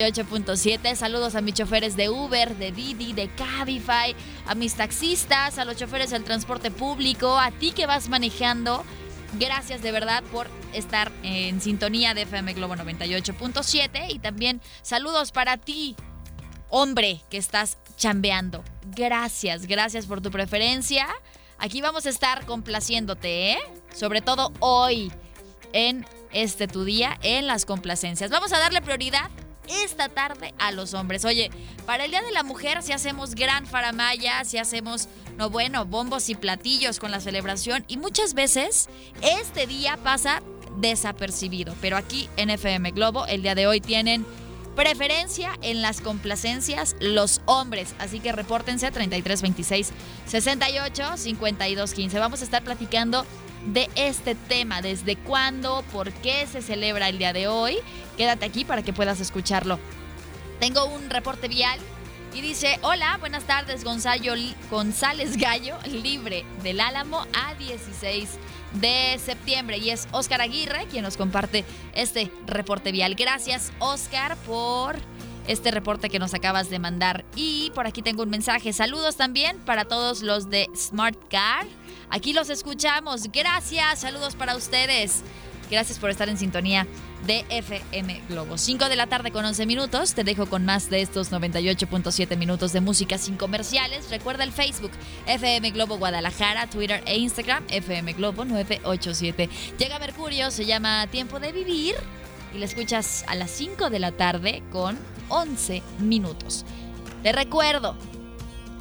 [0.00, 0.96] .7.
[0.96, 5.76] Saludos a mis choferes de Uber, de Didi, de Cabify, a mis taxistas, a los
[5.76, 8.84] choferes del transporte público, a ti que vas manejando.
[9.34, 15.58] Gracias de verdad por estar en sintonía de FM Globo 98.7 y también saludos para
[15.58, 15.94] ti,
[16.70, 18.64] hombre, que estás chambeando.
[18.96, 21.06] Gracias, gracias por tu preferencia.
[21.56, 23.58] Aquí vamos a estar complaciéndote, ¿eh?
[23.94, 25.12] Sobre todo hoy
[25.72, 28.32] en este tu día en las complacencias.
[28.32, 29.30] Vamos a darle prioridad
[29.68, 31.24] esta tarde a los hombres.
[31.24, 31.50] Oye,
[31.86, 36.28] para el Día de la Mujer si hacemos gran faramaya, si hacemos, no bueno, bombos
[36.28, 38.88] y platillos con la celebración y muchas veces
[39.22, 40.42] este día pasa
[40.76, 44.26] desapercibido, pero aquí en FM Globo el día de hoy tienen
[44.74, 49.92] preferencia en las complacencias los hombres, así que repórtense a 3326
[50.26, 52.18] 68 52 15.
[52.18, 53.24] Vamos a estar platicando
[53.66, 57.78] de este tema, desde cuándo, por qué se celebra el día de hoy.
[58.16, 59.78] Quédate aquí para que puedas escucharlo.
[60.60, 61.78] Tengo un reporte vial
[62.34, 64.34] y dice, hola, buenas tardes, Gonzalo,
[64.70, 68.28] González Gallo, libre del Álamo a 16
[68.74, 69.78] de septiembre.
[69.78, 71.64] Y es Oscar Aguirre quien nos comparte
[71.94, 73.14] este reporte vial.
[73.14, 74.96] Gracias, Oscar, por
[75.46, 77.24] este reporte que nos acabas de mandar.
[77.36, 78.72] Y por aquí tengo un mensaje.
[78.72, 81.66] Saludos también para todos los de Smart Car.
[82.10, 83.30] Aquí los escuchamos.
[83.32, 84.00] Gracias.
[84.00, 85.22] Saludos para ustedes.
[85.70, 86.86] Gracias por estar en sintonía
[87.26, 88.58] de FM Globo.
[88.58, 90.14] 5 de la tarde con 11 minutos.
[90.14, 94.10] Te dejo con más de estos 98.7 minutos de música sin comerciales.
[94.10, 94.90] Recuerda el Facebook
[95.26, 99.48] FM Globo Guadalajara, Twitter e Instagram FM Globo 987.
[99.78, 101.94] Llega Mercurio, se llama Tiempo de Vivir
[102.54, 104.98] y la escuchas a las 5 de la tarde con
[105.28, 106.64] 11 minutos.
[107.22, 107.96] Te recuerdo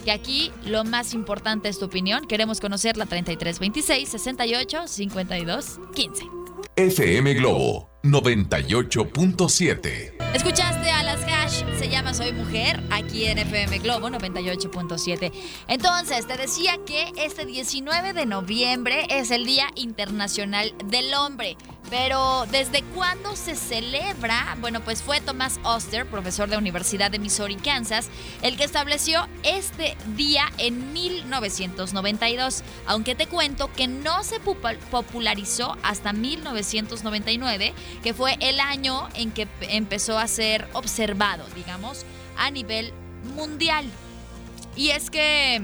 [0.03, 2.27] que aquí lo más importante es tu opinión.
[2.27, 6.25] Queremos conocerla 3326 68 52 15.
[6.75, 10.13] FM Globo 98.7.
[10.33, 15.31] Escuchaste a las Hash, se llama Soy Mujer, aquí en FM Globo 98.7.
[15.69, 21.55] Entonces, te decía que este 19 de noviembre es el Día Internacional del Hombre.
[21.89, 24.57] Pero ¿desde cuándo se celebra?
[24.59, 28.09] Bueno, pues fue Thomas Oster, profesor de Universidad de Missouri, Kansas,
[28.41, 36.13] el que estableció este día en 1992, aunque te cuento que no se popularizó hasta
[36.13, 42.05] 1999, que fue el año en que empezó a ser observado, digamos,
[42.37, 42.93] a nivel
[43.35, 43.85] mundial.
[44.75, 45.61] Y es que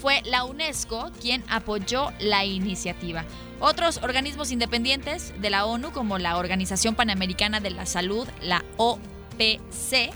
[0.00, 3.24] fue la UNESCO quien apoyó la iniciativa.
[3.60, 10.10] Otros organismos independientes de la ONU, como la Organización Panamericana de la Salud, la OPC,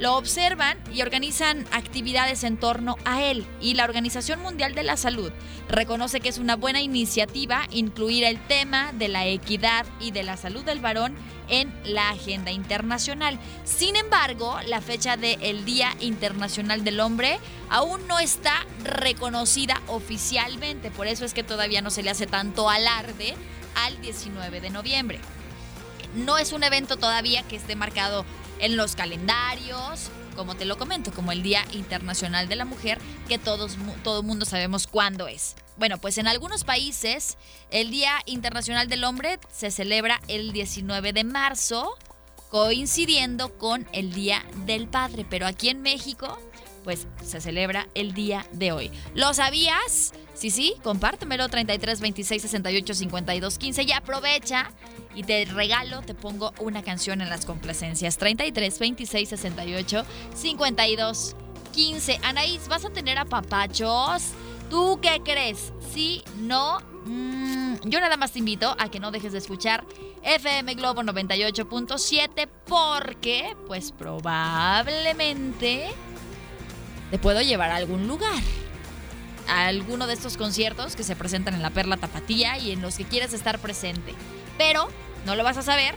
[0.00, 3.46] lo observan y organizan actividades en torno a él.
[3.60, 5.30] Y la Organización Mundial de la Salud
[5.68, 10.38] reconoce que es una buena iniciativa incluir el tema de la equidad y de la
[10.38, 11.14] salud del varón
[11.48, 13.38] en la agenda internacional.
[13.64, 17.38] Sin embargo, la fecha del Día Internacional del Hombre
[17.68, 22.70] aún no está reconocida oficialmente, por eso es que todavía no se le hace tanto
[22.70, 23.34] alarde
[23.74, 25.20] al 19 de noviembre.
[26.14, 28.24] No es un evento todavía que esté marcado
[28.60, 32.98] en los calendarios, como te lo comento, como el Día Internacional de la Mujer,
[33.28, 35.56] que todos, todo mundo sabemos cuándo es.
[35.76, 37.38] Bueno, pues en algunos países
[37.70, 41.96] el Día Internacional del Hombre se celebra el 19 de marzo,
[42.50, 46.38] coincidiendo con el Día del Padre, pero aquí en México
[46.84, 48.90] pues se celebra el día de hoy.
[49.14, 50.12] ¿Lo sabías?
[50.34, 54.72] Sí, sí, compártemelo 33 26 68 52 15 y aprovecha
[55.14, 60.04] y te regalo, te pongo una canción en las complacencias 33 26 68
[60.34, 61.36] 52
[61.72, 62.20] 15.
[62.22, 64.32] Anaís, ¿vas a tener a papachos?
[64.68, 65.72] ¿Tú qué crees?
[65.92, 66.22] ¿Sí?
[66.36, 66.78] ¿No?
[67.06, 69.84] Mm, yo nada más te invito a que no dejes de escuchar
[70.22, 75.88] FM Globo 98.7 porque pues probablemente
[77.10, 78.42] te puedo llevar a algún lugar.
[79.48, 82.96] A alguno de estos conciertos que se presentan en la Perla Tapatía y en los
[82.96, 84.14] que quieres estar presente.
[84.58, 84.88] Pero
[85.26, 85.94] no lo vas a saber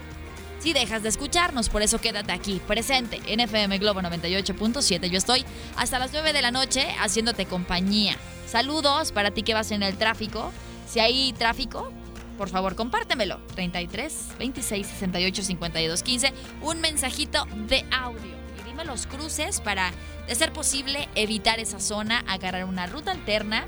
[0.63, 5.10] si dejas de escucharnos, por eso quédate aquí, presente en FM Globo 98.7.
[5.10, 5.44] Yo estoy
[5.75, 8.16] hasta las 9 de la noche haciéndote compañía.
[8.48, 10.54] Saludos para ti que vas en el tráfico.
[10.88, 11.92] Si hay tráfico,
[12.38, 13.39] por favor, compártemelo.
[13.56, 16.33] 33 26 68 52 15.
[16.62, 18.43] Un mensajito de audio.
[18.83, 19.91] Los cruces para
[20.27, 23.65] de ser posible, evitar esa zona, agarrar una ruta alterna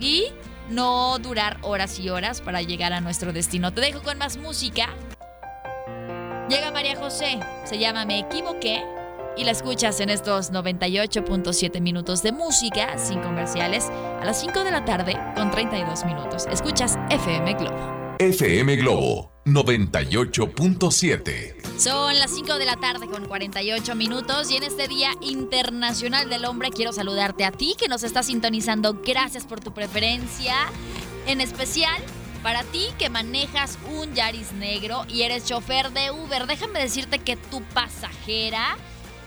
[0.00, 0.26] y
[0.68, 3.72] no durar horas y horas para llegar a nuestro destino.
[3.72, 4.88] Te dejo con más música.
[6.48, 8.84] Llega María José, se llama Me equivoqué
[9.36, 13.86] y la escuchas en estos 98.7 minutos de música sin comerciales
[14.20, 16.46] a las 5 de la tarde con 32 minutos.
[16.50, 18.16] Escuchas FM Globo.
[18.18, 21.78] FM Globo 98.7.
[21.78, 26.46] Son las 5 de la tarde con 48 minutos y en este Día Internacional del
[26.46, 29.02] Hombre quiero saludarte a ti que nos estás sintonizando.
[29.04, 30.54] Gracias por tu preferencia.
[31.26, 32.02] En especial
[32.42, 36.46] para ti que manejas un Yaris negro y eres chofer de Uber.
[36.46, 38.78] Déjame decirte que tu pasajera,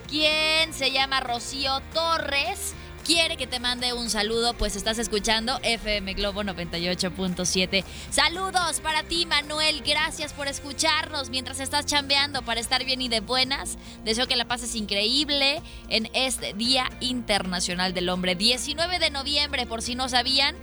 [0.07, 2.73] quien se llama Rocío Torres,
[3.07, 7.86] quiere que te mande un saludo, pues estás escuchando FM Globo 98.7.
[8.09, 9.81] Saludos para ti, Manuel.
[9.81, 13.77] Gracias por escucharnos mientras estás chambeando para estar bien y de buenas.
[14.04, 18.36] Deseo que la pases increíble en este Día Internacional del Hombre.
[18.36, 20.57] 19 de noviembre, por si no sabían.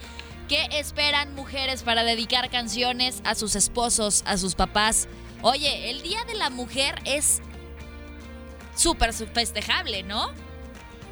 [0.46, 5.08] ¿Qué esperan mujeres para dedicar canciones a sus esposos, a sus papás?
[5.41, 7.41] Oye, el Día de la Mujer es
[8.76, 10.31] súper festejable, ¿no?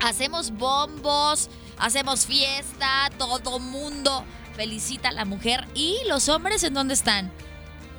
[0.03, 5.67] Hacemos bombos, hacemos fiesta, todo mundo felicita a la mujer.
[5.75, 7.33] ¿Y los hombres en dónde están?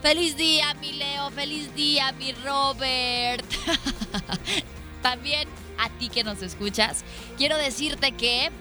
[0.01, 3.45] Feliz día, mi Leo, feliz día, mi Robert.
[5.01, 5.47] También
[5.79, 7.03] a ti que nos escuchas,
[7.37, 8.51] quiero decirte que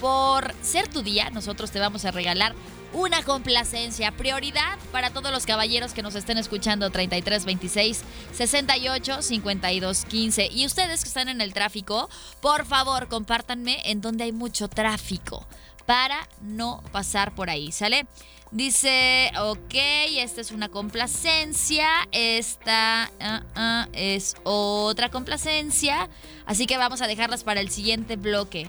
[0.00, 2.54] por ser tu día, nosotros te vamos a regalar
[2.92, 4.12] una complacencia.
[4.12, 8.02] Prioridad para todos los caballeros que nos estén escuchando 33 26
[8.32, 10.48] 68 52 15.
[10.52, 12.08] Y ustedes que están en el tráfico,
[12.40, 15.46] por favor, compártanme en donde hay mucho tráfico
[15.86, 18.06] para no pasar por ahí, ¿sale?
[18.52, 19.74] Dice, ok,
[20.16, 26.08] esta es una complacencia, esta uh, uh, es otra complacencia,
[26.46, 28.68] así que vamos a dejarlas para el siguiente bloque.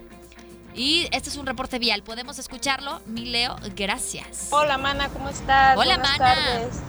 [0.76, 2.04] Y este es un reporte vial.
[2.04, 3.02] ¿Podemos escucharlo?
[3.06, 4.48] Mi Leo, gracias.
[4.52, 5.78] Hola, Mana, ¿cómo estás?
[5.78, 6.36] Hola, Buenas Mana.
[6.36, 6.80] Tardes.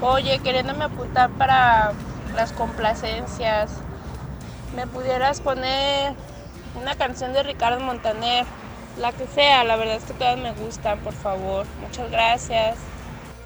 [0.00, 1.92] Oye, queriéndome apuntar para
[2.34, 3.70] las complacencias,
[4.76, 6.14] ¿me pudieras poner
[6.80, 8.46] una canción de Ricardo Montaner?
[8.98, 11.66] La que sea, la verdad es que todas me gustan, por favor.
[11.80, 12.76] Muchas gracias.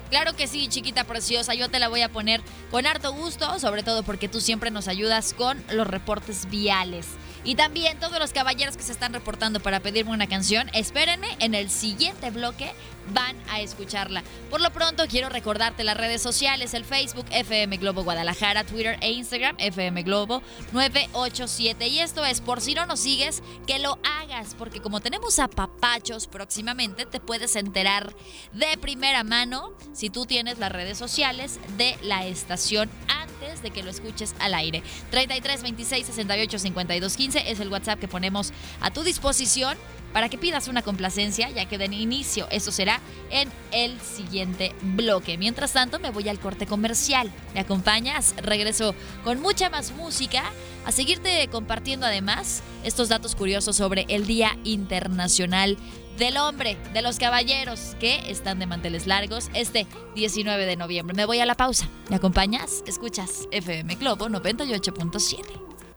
[0.08, 3.82] Claro que sí, chiquita preciosa, yo te la voy a poner con harto gusto, sobre
[3.82, 7.06] todo porque tú siempre nos ayudas con los reportes viales.
[7.44, 11.54] Y también todos los caballeros que se están reportando para pedirme una canción, espérenme, en
[11.54, 12.72] el siguiente bloque
[13.12, 14.22] van a escucharla.
[14.50, 19.12] Por lo pronto quiero recordarte las redes sociales, el Facebook FM Globo Guadalajara, Twitter e
[19.12, 20.42] Instagram FM Globo
[20.72, 21.88] 987.
[21.88, 25.48] Y esto es, por si no nos sigues, que lo hagas, porque como tenemos a
[25.48, 28.14] papachos próximamente, te puedes enterar
[28.52, 33.82] de primera mano si tú tienes las redes sociales de la estación antes de que
[33.82, 34.82] lo escuches al aire.
[35.10, 39.76] 33 26 68 52 15 es el WhatsApp que ponemos a tu disposición
[40.12, 42.48] para que pidas una complacencia, ya que den inicio.
[42.50, 43.00] Eso será
[43.30, 45.38] en el siguiente bloque.
[45.38, 47.30] Mientras tanto, me voy al corte comercial.
[47.54, 48.34] ¿Me acompañas?
[48.38, 50.44] Regreso con mucha más música,
[50.84, 55.76] a seguirte compartiendo además estos datos curiosos sobre el Día Internacional
[56.18, 61.16] del hombre, de los caballeros que están de manteles largos este 19 de noviembre.
[61.16, 61.88] Me voy a la pausa.
[62.10, 62.82] ¿Me acompañas?
[62.86, 65.40] Escuchas FM Globo 98.7.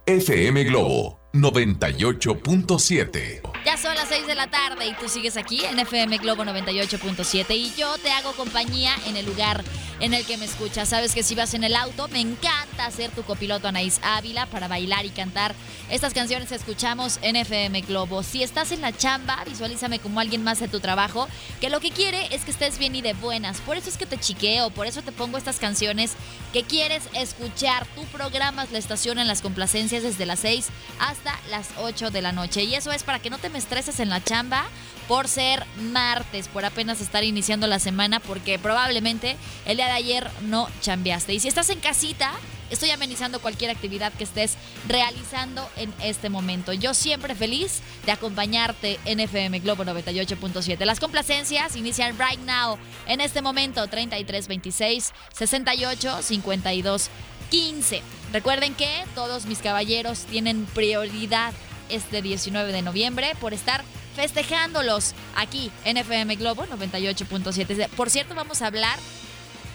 [0.08, 3.42] FM Globo 98.7.
[3.66, 7.58] Ya son las 6 de la tarde y tú sigues aquí en FM Globo 98.7
[7.58, 9.66] y yo te hago compañía en el lugar
[10.00, 10.88] en el que me escuchas.
[10.90, 14.68] Sabes que si vas en el auto, me encanta ser tu copiloto Anaís Ávila para
[14.68, 15.56] bailar y cantar
[15.90, 18.24] estas canciones que escuchamos en FM Globo.
[18.24, 21.28] Si estás en la chamba, visualízame como alguien más de tu trabajo,
[21.60, 23.62] que lo que quiere es que estés bien y de buenas.
[23.62, 26.14] Por eso es que te chiqueo, por eso te pongo estas canciones
[26.54, 27.86] que quieres escuchar.
[27.96, 30.68] Tú programas la estación en las complacencias desde las 6
[31.00, 32.64] hasta las 8 de la noche.
[32.64, 34.66] Y eso es para que no te me estreses en la chamba
[35.08, 40.30] por ser martes, por apenas estar iniciando la semana, porque probablemente el día de ayer
[40.42, 41.34] no chambeaste.
[41.34, 42.32] Y si estás en casita,
[42.70, 46.74] estoy amenizando cualquier actividad que estés realizando en este momento.
[46.74, 50.84] Yo siempre feliz de acompañarte en FM Globo 98.7.
[50.86, 52.78] Las complacencias inician right now,
[53.08, 57.10] en este momento, 33 26 68 52
[57.50, 58.02] 15.
[58.34, 61.54] Recuerden que todos mis caballeros tienen prioridad
[61.90, 63.84] este 19 de noviembre por estar
[64.16, 67.90] festejándolos aquí en FM Globo 98.7.
[67.90, 68.98] Por cierto, vamos a hablar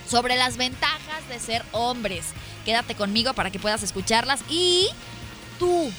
[0.08, 2.26] sobre las ventajas de ser hombres.
[2.64, 4.88] Quédate conmigo para que puedas escucharlas y
[5.58, 5.92] tú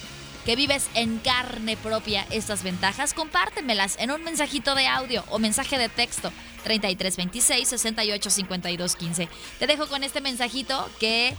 [0.44, 5.78] que vives en carne propia estas ventajas, compártemelas en un mensajito de audio o mensaje
[5.78, 6.32] de texto
[6.64, 9.28] 3326 68 52 15.
[9.60, 11.34] Te dejo con este mensajito que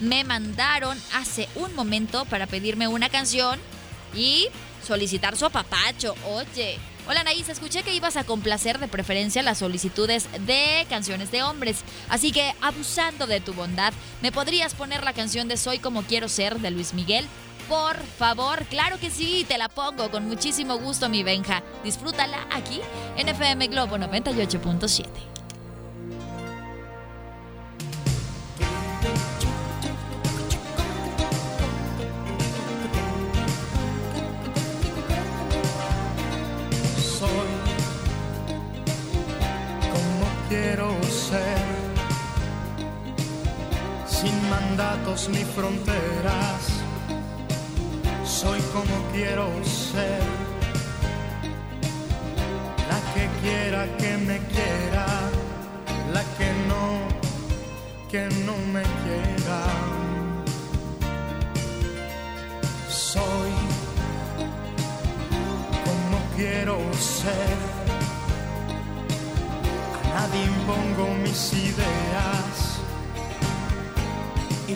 [0.00, 3.58] me mandaron hace un momento para pedirme una canción
[4.14, 4.48] y
[4.86, 6.14] solicitar su apapacho.
[6.26, 11.42] Oye, hola Anaís, escuché que ibas a complacer de preferencia las solicitudes de canciones de
[11.42, 11.78] hombres.
[12.08, 16.28] Así que, abusando de tu bondad, ¿me podrías poner la canción de Soy como quiero
[16.28, 17.26] ser de Luis Miguel?
[17.68, 21.62] Por favor, claro que sí, te la pongo con muchísimo gusto, mi Benja.
[21.84, 22.80] Disfrútala aquí
[23.18, 25.37] en FM Globo 98.7.
[45.08, 46.64] ni fronteras,
[48.24, 50.22] soy como quiero ser,
[52.90, 55.06] la que quiera que me quiera,
[56.12, 57.08] la que no,
[58.10, 59.62] que no me quiera.
[62.90, 63.52] Soy
[65.84, 67.56] como quiero ser.
[70.14, 72.67] Nadie impongo mis ideas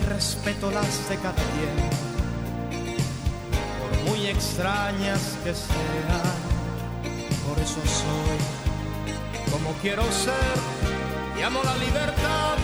[0.03, 1.89] respeto las de cada quien,
[3.79, 6.53] por muy extrañas que sean.
[7.47, 8.63] Por eso soy
[9.51, 10.57] como quiero ser
[11.37, 12.57] y amo la libertad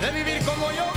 [0.00, 0.93] de vivir como yo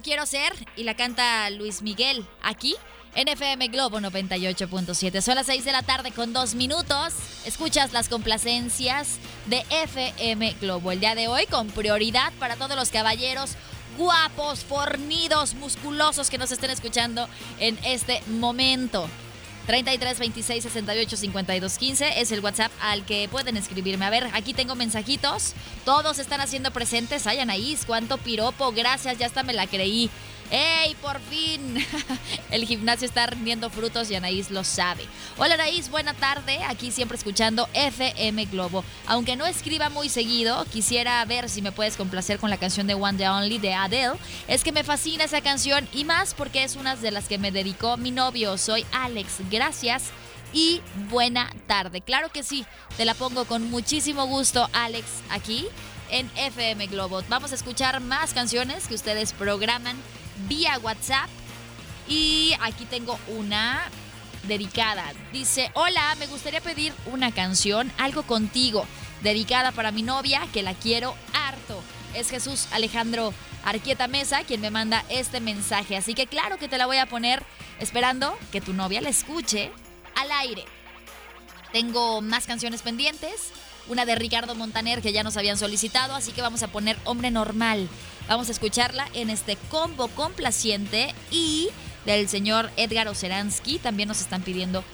[0.00, 2.76] quiero ser y la canta Luis Miguel aquí
[3.14, 5.20] en FM Globo 98.7.
[5.20, 7.14] Son las 6 de la tarde con dos minutos.
[7.44, 10.92] Escuchas las complacencias de FM Globo.
[10.92, 13.52] El día de hoy con prioridad para todos los caballeros
[13.98, 17.28] guapos, fornidos, musculosos que nos estén escuchando
[17.58, 19.08] en este momento.
[19.66, 24.04] 33 26 68 52 15 es el WhatsApp al que pueden escribirme.
[24.04, 25.54] A ver, aquí tengo mensajitos.
[25.84, 27.26] Todos están haciendo presentes.
[27.26, 28.72] Ay, Anaís, cuánto piropo.
[28.72, 30.10] Gracias, ya hasta me la creí.
[30.50, 31.76] ¡Ey, por fin!
[32.50, 35.04] El gimnasio está rindiendo frutos y Anaís lo sabe.
[35.38, 36.58] Hola Anaís, buena tarde.
[36.66, 38.84] Aquí siempre escuchando FM Globo.
[39.06, 42.94] Aunque no escriba muy seguido, quisiera ver si me puedes complacer con la canción de
[42.94, 44.18] One the Only de Adele.
[44.48, 47.52] Es que me fascina esa canción y más porque es una de las que me
[47.52, 48.58] dedicó mi novio.
[48.58, 49.36] Soy Alex.
[49.50, 50.10] Gracias
[50.52, 52.00] y buena tarde.
[52.00, 52.66] Claro que sí,
[52.96, 55.66] te la pongo con muchísimo gusto, Alex, aquí
[56.10, 57.22] en FM Globo.
[57.28, 59.96] Vamos a escuchar más canciones que ustedes programan
[60.48, 61.28] vía WhatsApp.
[62.08, 63.82] Y aquí tengo una
[64.44, 65.12] dedicada.
[65.32, 68.86] Dice, hola, me gustaría pedir una canción, algo contigo,
[69.22, 71.82] dedicada para mi novia, que la quiero harto.
[72.14, 73.32] Es Jesús Alejandro
[73.64, 75.96] Arquieta Mesa quien me manda este mensaje.
[75.96, 77.44] Así que claro que te la voy a poner
[77.78, 79.70] esperando que tu novia la escuche
[80.16, 80.64] al aire.
[81.72, 83.52] Tengo más canciones pendientes.
[83.88, 87.30] Una de Ricardo Montaner que ya nos habían solicitado, así que vamos a poner Hombre
[87.30, 87.88] Normal.
[88.30, 91.68] Vamos a escucharla en este combo complaciente y
[92.06, 94.84] del señor Edgar Oceransky también nos están pidiendo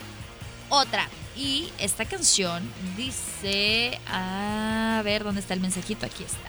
[0.71, 1.07] otra.
[1.37, 2.67] Y esta canción
[2.97, 6.07] dice, a ver, ¿dónde está el mensajito?
[6.07, 6.49] Aquí está.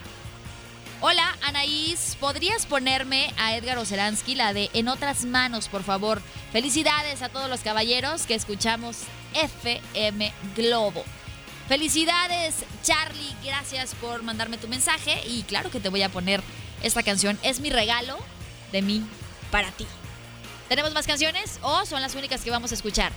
[1.01, 6.21] Hola, Anaís, ¿podrías ponerme a Edgar Oceransky la de En otras manos, por favor?
[6.53, 8.99] Felicidades a todos los caballeros que escuchamos
[9.33, 11.03] FM Globo.
[11.67, 16.41] Felicidades, Charlie, gracias por mandarme tu mensaje y claro que te voy a poner
[16.83, 18.17] esta canción es mi regalo
[18.71, 19.03] de mí
[19.51, 19.85] para ti.
[20.69, 23.11] ¿Tenemos más canciones o son las únicas que vamos a escuchar?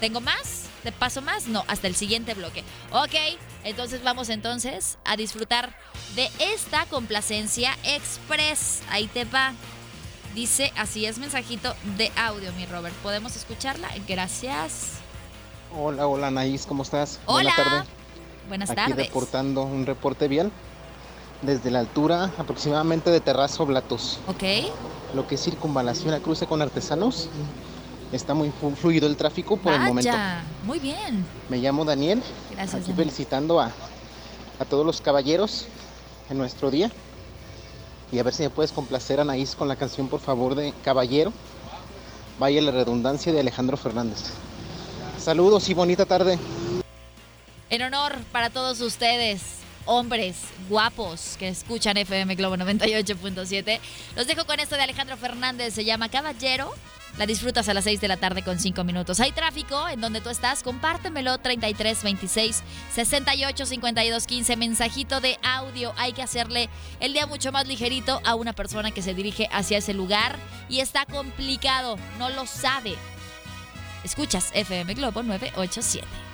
[0.00, 0.64] ¿Tengo más?
[0.82, 1.48] ¿Te paso más?
[1.48, 2.62] No, hasta el siguiente bloque.
[2.92, 3.14] Ok,
[3.64, 5.74] entonces vamos entonces a disfrutar
[6.14, 8.82] de esta complacencia express.
[8.90, 9.54] Ahí te va.
[10.34, 12.94] Dice, así es mensajito de audio, mi Robert.
[12.96, 13.88] ¿Podemos escucharla?
[14.06, 14.98] Gracias.
[15.76, 17.18] Hola, hola, Naís, ¿cómo estás?
[17.26, 17.52] Hola.
[17.52, 17.98] Buenas tardes.
[18.48, 20.52] Buenas Aquí reportando un reporte vial
[21.42, 24.18] desde la altura aproximadamente de Terrazo Blatos.
[24.26, 24.42] Ok.
[25.14, 27.28] Lo que es circunvalación a cruce con artesanos.
[28.12, 30.10] Está muy fluido el tráfico por el momento.
[30.64, 31.26] Muy bien.
[31.48, 32.22] Me llamo Daniel.
[32.52, 32.82] Gracias.
[32.82, 33.70] Aquí felicitando a,
[34.58, 35.66] a todos los caballeros
[36.30, 36.90] en nuestro día.
[38.10, 41.32] Y a ver si me puedes complacer, Anaís, con la canción, por favor, de Caballero.
[42.38, 44.30] Vaya la redundancia de Alejandro Fernández.
[45.18, 46.38] Saludos y bonita tarde.
[47.68, 49.57] En honor para todos ustedes
[49.88, 50.36] hombres
[50.68, 53.80] guapos que escuchan FM Globo 98.7.
[54.14, 56.72] Los dejo con esto de Alejandro Fernández, se llama Caballero.
[57.16, 59.18] La disfrutas a las 6 de la tarde con 5 minutos.
[59.18, 62.62] Hay tráfico en donde tú estás, compártemelo 33 26
[62.94, 64.56] 68 52 15.
[64.56, 65.94] Mensajito de audio.
[65.96, 66.68] Hay que hacerle
[67.00, 70.80] el día mucho más ligerito a una persona que se dirige hacia ese lugar y
[70.80, 72.94] está complicado, no lo sabe.
[74.04, 76.27] Escuchas FM Globo 987.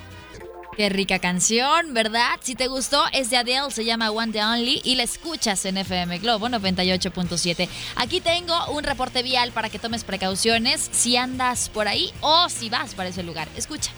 [0.75, 2.37] Qué rica canción, ¿verdad?
[2.41, 5.77] Si te gustó, es de Adele, se llama One the Only y la escuchas en
[5.77, 7.69] FM Globo 98.7.
[7.95, 12.69] Aquí tengo un reporte vial para que tomes precauciones si andas por ahí o si
[12.69, 13.47] vas para ese lugar.
[13.55, 13.91] Escucha.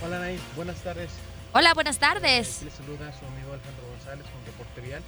[0.00, 1.10] Hola, Nay, buenas tardes.
[1.52, 2.62] Hola, buenas tardes.
[2.62, 5.02] Les saluda su amigo Alejandro González con reporte vial.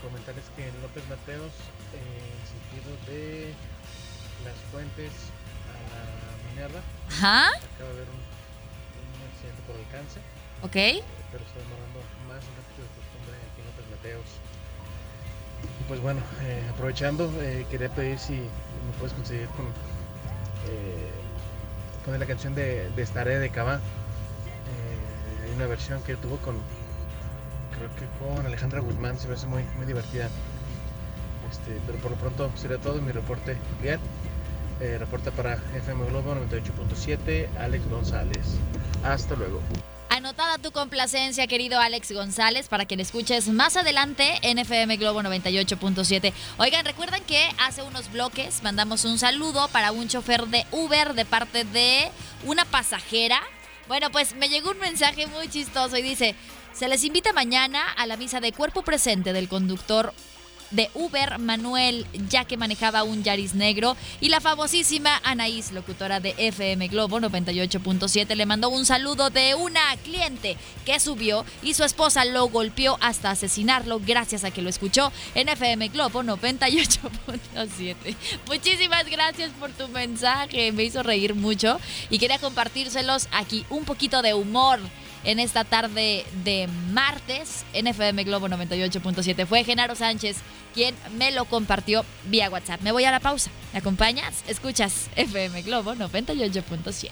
[0.00, 1.50] Comentarles que en López Mateos,
[1.90, 3.52] en sentido de
[4.44, 5.10] las fuentes
[7.08, 7.48] Ajá.
[7.48, 8.22] Acaba de haber un,
[9.30, 10.20] accidente por alcance.
[10.62, 11.04] Ok.
[11.32, 14.28] pero está demorando más rápido de costumbre aquí en López Mateos.
[15.80, 19.66] Y pues bueno, eh, aprovechando, eh, quería pedir si me puedes conseguir con
[20.68, 21.10] eh,
[22.04, 23.80] poner la canción de, de Estaré de Cabá.
[25.42, 26.56] hay una versión que tuvo con
[27.76, 30.28] creo que con Alejandra Guzmán, se me hace muy, muy divertida.
[31.50, 34.00] Este, pero por lo pronto sería todo mi reporte bien.
[34.84, 38.58] Eh, reporta para FM Globo 98.7, Alex González.
[39.02, 39.62] Hasta luego.
[40.10, 45.22] Anotada tu complacencia, querido Alex González, para que le escuches más adelante en FM Globo
[45.22, 46.34] 98.7.
[46.58, 51.24] Oigan, recuerden que hace unos bloques mandamos un saludo para un chofer de Uber de
[51.24, 52.10] parte de
[52.44, 53.40] una pasajera.
[53.88, 56.34] Bueno, pues me llegó un mensaje muy chistoso y dice,
[56.74, 60.12] se les invita mañana a la misa de cuerpo presente del conductor
[60.70, 63.96] de Uber Manuel, ya que manejaba un Yaris negro.
[64.20, 69.80] Y la famosísima Anaís, locutora de FM Globo 98.7, le mandó un saludo de una
[70.02, 75.12] cliente que subió y su esposa lo golpeó hasta asesinarlo gracias a que lo escuchó
[75.34, 78.16] en FM Globo 98.7.
[78.46, 84.22] Muchísimas gracias por tu mensaje, me hizo reír mucho y quería compartírselos aquí un poquito
[84.22, 84.80] de humor
[85.24, 89.46] en esta tarde de martes en FM Globo 98.7.
[89.46, 90.36] Fue Genaro Sánchez
[90.74, 92.82] quien me lo compartió vía WhatsApp.
[92.82, 93.50] Me voy a la pausa.
[93.72, 94.44] ¿Me acompañas?
[94.48, 97.10] Escuchas FM Globo 98.7.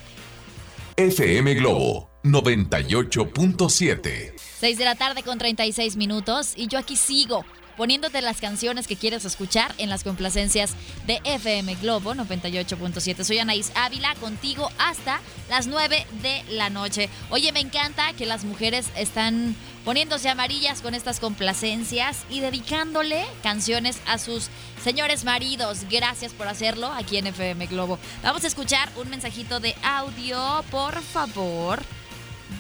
[0.97, 4.35] FM Globo 98.7.
[4.61, 7.45] 6 de la tarde con 36 minutos y yo aquí sigo
[7.77, 10.75] poniéndote las canciones que quieres escuchar en las complacencias
[11.07, 13.25] de FM Globo 98.7.
[13.25, 17.09] Soy Anaís Ávila, contigo hasta las 9 de la noche.
[17.31, 24.01] Oye, me encanta que las mujeres están poniéndose amarillas con estas complacencias y dedicándole canciones
[24.07, 24.49] a sus
[24.83, 25.87] señores maridos.
[25.91, 27.99] Gracias por hacerlo aquí en FM Globo.
[28.23, 31.83] Vamos a escuchar un mensajito de audio, por favor.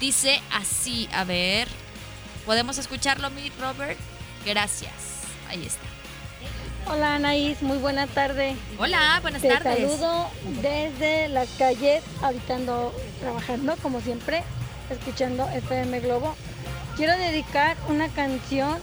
[0.01, 1.68] Dice así, a ver.
[2.46, 3.98] ¿Podemos escucharlo, mi Robert?
[4.44, 4.92] Gracias.
[5.48, 5.83] Ahí está.
[6.92, 8.57] Hola Anaís, muy buena tarde.
[8.78, 9.76] Hola, buenas Te tardes.
[9.78, 10.28] saludo
[10.61, 14.42] desde las calles, habitando, trabajando como siempre,
[14.90, 16.35] escuchando FM Globo.
[16.96, 18.78] Quiero dedicar una canción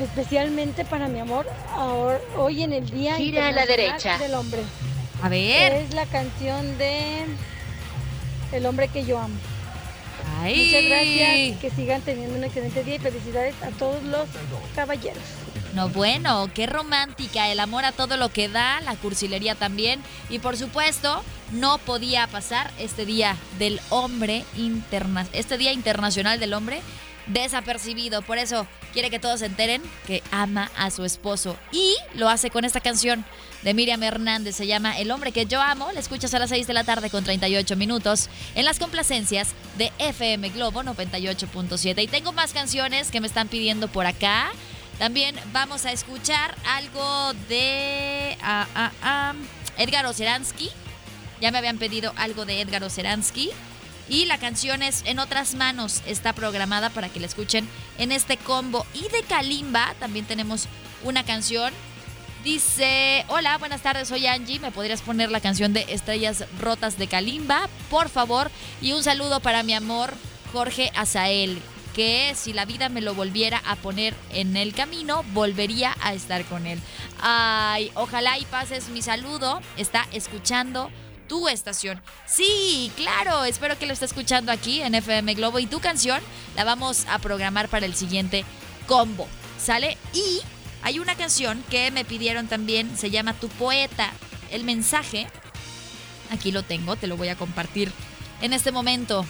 [0.00, 4.18] especialmente para mi amor, ahora- hoy en el Día Gira a la derecha.
[4.18, 4.62] del Hombre.
[5.22, 5.72] A ver.
[5.72, 7.24] Es la canción de
[8.52, 9.34] El hombre que yo amo.
[10.38, 10.66] Ay.
[10.66, 14.28] Muchas gracias, que sigan teniendo un excelente día y felicidades a todos los
[14.74, 15.22] caballeros.
[15.74, 20.00] No, bueno, qué romántica, el amor a todo lo que da, la cursilería también.
[20.30, 26.54] Y por supuesto, no podía pasar este día del hombre interna este día internacional del
[26.54, 26.80] hombre
[27.26, 28.22] desapercibido.
[28.22, 31.56] Por eso quiere que todos se enteren que ama a su esposo.
[31.72, 33.24] Y lo hace con esta canción
[33.64, 34.54] de Miriam Hernández.
[34.54, 35.90] Se llama El hombre que yo amo.
[35.92, 39.90] La escuchas a las 6 de la tarde con 38 minutos en las complacencias de
[39.98, 42.02] FM Globo 98.7.
[42.02, 44.52] Y tengo más canciones que me están pidiendo por acá.
[44.98, 49.34] También vamos a escuchar algo de ah, ah, ah,
[49.78, 50.70] Edgar Oceransky.
[51.40, 53.50] Ya me habían pedido algo de Edgar Oceransky.
[54.06, 56.02] Y la canción es En otras manos.
[56.06, 58.86] Está programada para que la escuchen en este combo.
[58.92, 60.68] Y de Kalimba también tenemos
[61.02, 61.72] una canción.
[62.44, 64.60] Dice, hola, buenas tardes, soy Angie.
[64.60, 67.70] ¿Me podrías poner la canción de Estrellas Rotas de Kalimba?
[67.88, 68.50] Por favor.
[68.82, 70.12] Y un saludo para mi amor
[70.52, 71.58] Jorge Azael.
[71.94, 76.44] Que si la vida me lo volviera a poner en el camino, volvería a estar
[76.44, 76.80] con él.
[77.18, 79.62] Ay, ojalá y pases mi saludo.
[79.78, 80.90] Está escuchando
[81.28, 82.02] tu estación.
[82.26, 86.20] Sí, claro, espero que lo esté escuchando aquí en FM Globo y tu canción
[86.56, 88.44] la vamos a programar para el siguiente
[88.86, 89.26] combo.
[89.58, 89.96] ¿Sale?
[90.12, 90.40] Y
[90.84, 94.12] hay una canción que me pidieron también, se llama Tu Poeta.
[94.50, 95.26] El mensaje,
[96.30, 97.90] aquí lo tengo, te lo voy a compartir
[98.42, 99.24] en este momento.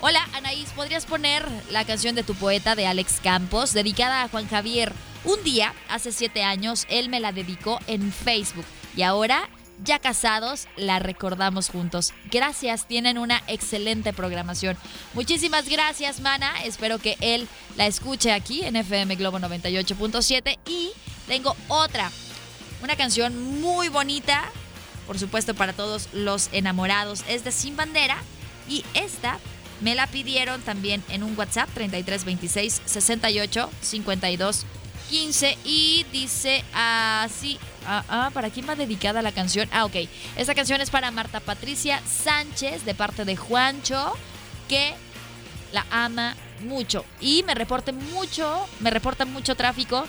[0.00, 4.48] Hola Anaís, ¿podrías poner la canción de Tu Poeta de Alex Campos, dedicada a Juan
[4.48, 4.92] Javier?
[5.24, 8.66] Un día, hace siete años, él me la dedicó en Facebook
[8.96, 9.48] y ahora
[9.84, 12.12] ya casados, la recordamos juntos.
[12.30, 14.76] Gracias, tienen una excelente programación.
[15.14, 16.52] Muchísimas gracias, Mana.
[16.64, 20.58] Espero que él la escuche aquí en FM Globo 98.7.
[20.66, 20.90] Y
[21.26, 22.10] tengo otra,
[22.82, 24.44] una canción muy bonita,
[25.06, 27.24] por supuesto, para todos los enamorados.
[27.28, 28.16] Es de Sin Bandera.
[28.68, 29.38] Y esta
[29.80, 34.66] me la pidieron también en un WhatsApp 3326 68 52
[35.10, 37.58] 15 y dice así.
[37.86, 39.68] Ah, ¿para quién va dedicada la canción?
[39.72, 39.96] Ah, ok.
[40.36, 44.12] Esta canción es para Marta Patricia Sánchez de parte de Juancho,
[44.68, 44.94] que
[45.72, 47.04] la ama mucho.
[47.20, 50.06] Y me reporte mucho, me reporta mucho tráfico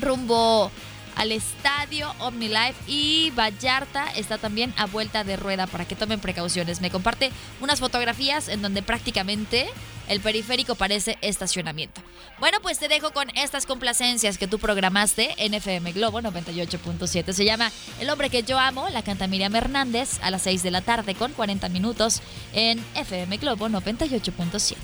[0.00, 0.70] rumbo
[1.16, 6.80] al estadio OmniLife y Vallarta está también a vuelta de rueda para que tomen precauciones.
[6.80, 9.68] Me comparte unas fotografías en donde prácticamente
[10.08, 12.00] el periférico parece estacionamiento.
[12.38, 17.32] Bueno, pues te dejo con estas complacencias que tú programaste en FM Globo 98.7.
[17.32, 20.70] Se llama El hombre que yo amo, la canta Miriam Hernández a las 6 de
[20.70, 22.20] la tarde con 40 minutos
[22.52, 24.76] en FM Globo 98.7.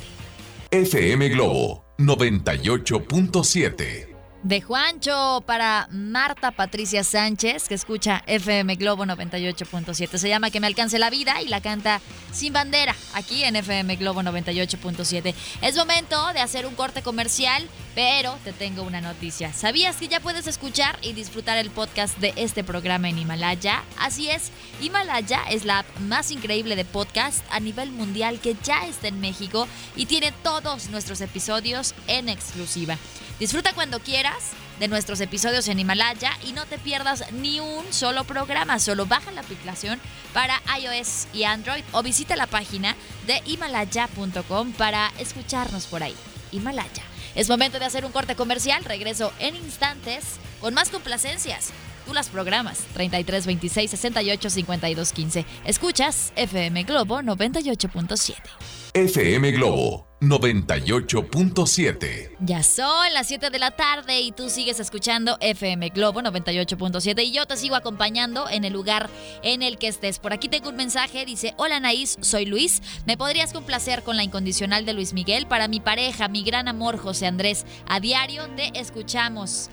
[0.70, 4.11] FM Globo 98.7.
[4.42, 10.18] De Juancho para Marta Patricia Sánchez, que escucha FM Globo 98.7.
[10.18, 12.00] Se llama Que me alcance la vida y la canta
[12.32, 15.32] Sin Bandera, aquí en FM Globo 98.7.
[15.62, 19.52] Es momento de hacer un corte comercial, pero te tengo una noticia.
[19.52, 23.84] ¿Sabías que ya puedes escuchar y disfrutar el podcast de este programa en Himalaya?
[23.96, 24.50] Así es,
[24.80, 29.20] Himalaya es la app más increíble de podcast a nivel mundial que ya está en
[29.20, 32.98] México y tiene todos nuestros episodios en exclusiva.
[33.42, 38.22] Disfruta cuando quieras de nuestros episodios en Himalaya y no te pierdas ni un solo
[38.22, 38.78] programa.
[38.78, 39.98] Solo baja la aplicación
[40.32, 42.94] para iOS y Android o visita la página
[43.26, 46.14] de himalaya.com para escucharnos por ahí.
[46.52, 47.02] Himalaya.
[47.34, 48.84] Es momento de hacer un corte comercial.
[48.84, 51.72] Regreso en instantes con más complacencias.
[52.06, 55.46] Tú las programas 33 26 68 52 15.
[55.64, 58.81] Escuchas FM Globo 98.7.
[58.94, 62.36] FM Globo 98.7.
[62.40, 67.32] Ya son las 7 de la tarde y tú sigues escuchando FM Globo 98.7 y
[67.32, 69.08] yo te sigo acompañando en el lugar
[69.42, 70.18] en el que estés.
[70.18, 72.82] Por aquí tengo un mensaje, dice, hola Naís, soy Luis.
[73.06, 75.46] ¿Me podrías complacer con la incondicional de Luis Miguel?
[75.46, 77.64] Para mi pareja, mi gran amor José Andrés.
[77.88, 79.70] A diario te escuchamos.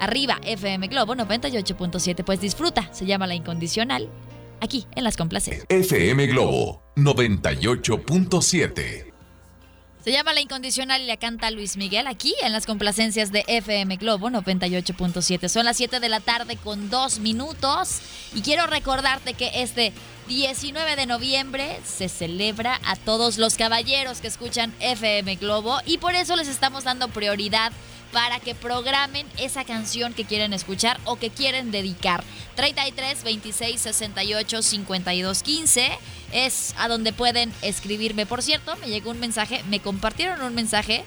[0.00, 2.24] Arriba, FM Globo 98.7.
[2.24, 4.08] Pues disfruta, se llama La Incondicional,
[4.64, 5.64] aquí en Las Complacencias.
[5.68, 9.14] FM Globo 98.7.
[10.04, 13.96] Se llama La Incondicional y la canta Luis Miguel aquí en las complacencias de FM
[13.96, 15.48] Globo 98.7.
[15.48, 18.00] Son las 7 de la tarde con dos minutos
[18.34, 19.94] y quiero recordarte que este
[20.26, 26.14] 19 de noviembre se celebra a todos los caballeros que escuchan FM Globo y por
[26.14, 27.72] eso les estamos dando prioridad
[28.10, 32.24] para que programen esa canción que quieren escuchar o que quieren dedicar.
[32.54, 35.98] 33 26 68 52 15
[36.32, 38.24] es a donde pueden escribirme.
[38.24, 41.04] Por cierto, me llegó un mensaje, me compartieron un mensaje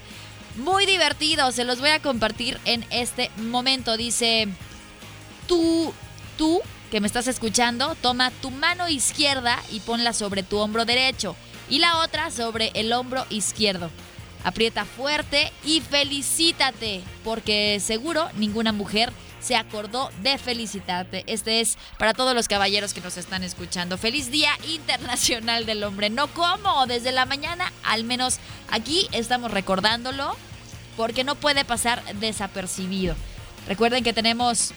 [0.58, 3.98] muy divertido, se los voy a compartir en este momento.
[3.98, 4.48] Dice,
[5.48, 5.94] tú,
[6.38, 11.36] tú que me estás escuchando, toma tu mano izquierda y ponla sobre tu hombro derecho
[11.70, 13.90] y la otra sobre el hombro izquierdo.
[14.44, 21.24] Aprieta fuerte y felicítate, porque seguro ninguna mujer se acordó de felicitarte.
[21.28, 23.98] Este es para todos los caballeros que nos están escuchando.
[23.98, 26.10] Feliz Día Internacional del Hombre.
[26.10, 30.36] No como, desde la mañana, al menos aquí estamos recordándolo,
[30.96, 33.16] porque no puede pasar desapercibido.
[33.68, 34.74] Recuerden que tenemos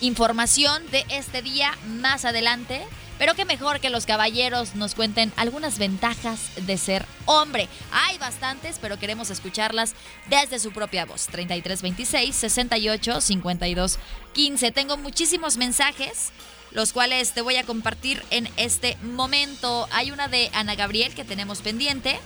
[0.00, 2.82] información de este día más adelante.
[3.18, 7.68] Pero qué mejor que los caballeros nos cuenten algunas ventajas de ser hombre.
[7.92, 9.94] Hay bastantes, pero queremos escucharlas
[10.30, 11.26] desde su propia voz.
[11.26, 13.98] 3326 68 52
[14.32, 14.72] 15.
[14.72, 16.32] Tengo muchísimos mensajes,
[16.70, 19.86] los cuales te voy a compartir en este momento.
[19.92, 22.18] Hay una de Ana Gabriel que tenemos pendiente.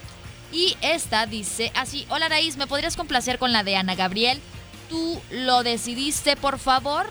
[0.52, 4.40] Y esta dice así, hola Raíz, ¿me podrías complacer con la de Ana Gabriel?
[4.88, 7.06] ¿Tú lo decidiste, por favor?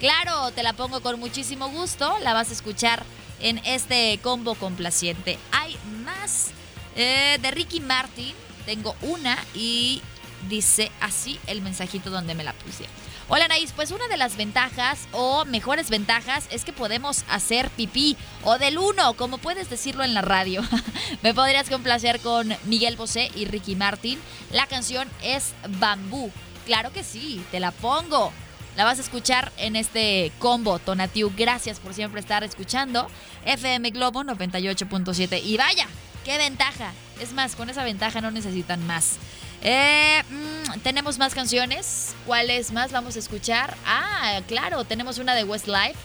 [0.00, 2.18] Claro, te la pongo con muchísimo gusto.
[2.22, 3.02] La vas a escuchar
[3.40, 5.38] en este combo complaciente.
[5.50, 6.50] Hay más
[6.94, 8.34] eh, de Ricky Martin.
[8.64, 10.00] Tengo una y
[10.48, 12.84] dice así el mensajito donde me la puse.
[13.30, 18.16] Hola Naís, pues una de las ventajas o mejores ventajas es que podemos hacer pipí
[18.42, 20.62] o del uno, como puedes decirlo en la radio.
[21.22, 24.18] me podrías complacer con Miguel Bosé y Ricky Martin.
[24.52, 26.30] La canción es Bambú.
[26.66, 28.32] Claro que sí, te la pongo.
[28.76, 31.32] La vas a escuchar en este combo, Tonatiu.
[31.36, 33.08] Gracias por siempre estar escuchando.
[33.44, 35.42] FM Globo 98.7.
[35.42, 35.86] Y vaya,
[36.24, 36.92] qué ventaja.
[37.20, 39.16] Es más, con esa ventaja no necesitan más.
[39.62, 42.14] Eh, mm, tenemos más canciones.
[42.26, 43.76] ¿Cuáles más vamos a escuchar?
[43.84, 45.98] Ah, claro, tenemos una de Westlife.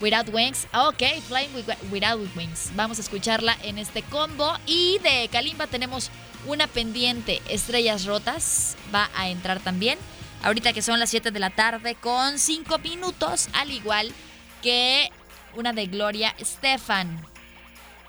[0.00, 0.66] Without Wings.
[0.74, 1.50] Ok, Flying
[1.92, 2.72] Without Wings.
[2.74, 4.52] Vamos a escucharla en este combo.
[4.66, 6.10] Y de Kalimba tenemos
[6.46, 8.76] una pendiente, Estrellas Rotas.
[8.92, 9.98] Va a entrar también.
[10.42, 14.12] Ahorita que son las 7 de la tarde con 5 minutos, al igual
[14.60, 15.10] que
[15.54, 17.24] una de Gloria Estefan.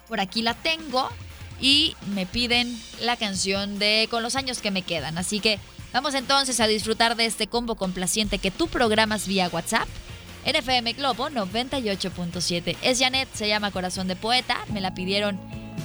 [0.08, 1.10] Por aquí la tengo
[1.60, 5.18] y me piden la canción de Con los años que me quedan.
[5.18, 5.60] Así que
[5.94, 9.88] vamos entonces a disfrutar de este combo complaciente que tú programas vía WhatsApp.
[10.46, 12.76] NFM Globo 98.7.
[12.82, 14.58] Es Janet, se llama Corazón de Poeta.
[14.74, 15.40] Me la pidieron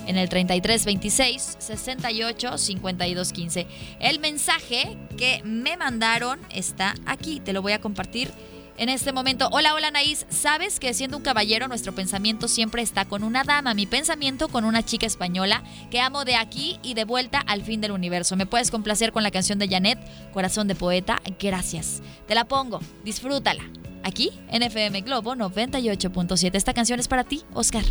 [0.06, 3.66] en el 33 26 68 52 15.
[4.00, 8.30] El mensaje que me mandaron está aquí, te lo voy a compartir
[8.78, 9.48] en este momento.
[9.52, 13.74] Hola, hola Naís, sabes que siendo un caballero nuestro pensamiento siempre está con una dama,
[13.74, 17.80] mi pensamiento con una chica española que amo de aquí y de vuelta al fin
[17.80, 18.36] del universo.
[18.36, 19.98] ¿Me puedes complacer con la canción de Janet,
[20.32, 21.20] Corazón de Poeta?
[21.38, 22.00] Gracias.
[22.26, 23.64] Te la pongo, disfrútala.
[24.04, 26.54] Aquí en FM Globo 98.7.
[26.54, 27.84] Esta canción es para ti, Oscar.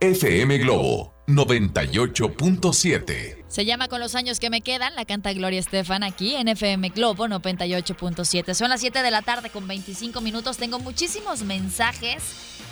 [0.00, 3.42] FM Globo 98.7.
[3.48, 6.90] Se llama Con los años que me quedan, la canta Gloria Estefan aquí en FM
[6.90, 8.54] Globo 98.7.
[8.54, 10.56] Son las 7 de la tarde con 25 minutos.
[10.56, 12.22] Tengo muchísimos mensajes.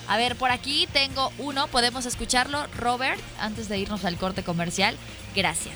[0.06, 4.96] A ver, por aquí tengo uno, podemos escucharlo, Robert, antes de irnos al corte comercial.
[5.34, 5.74] Gracias.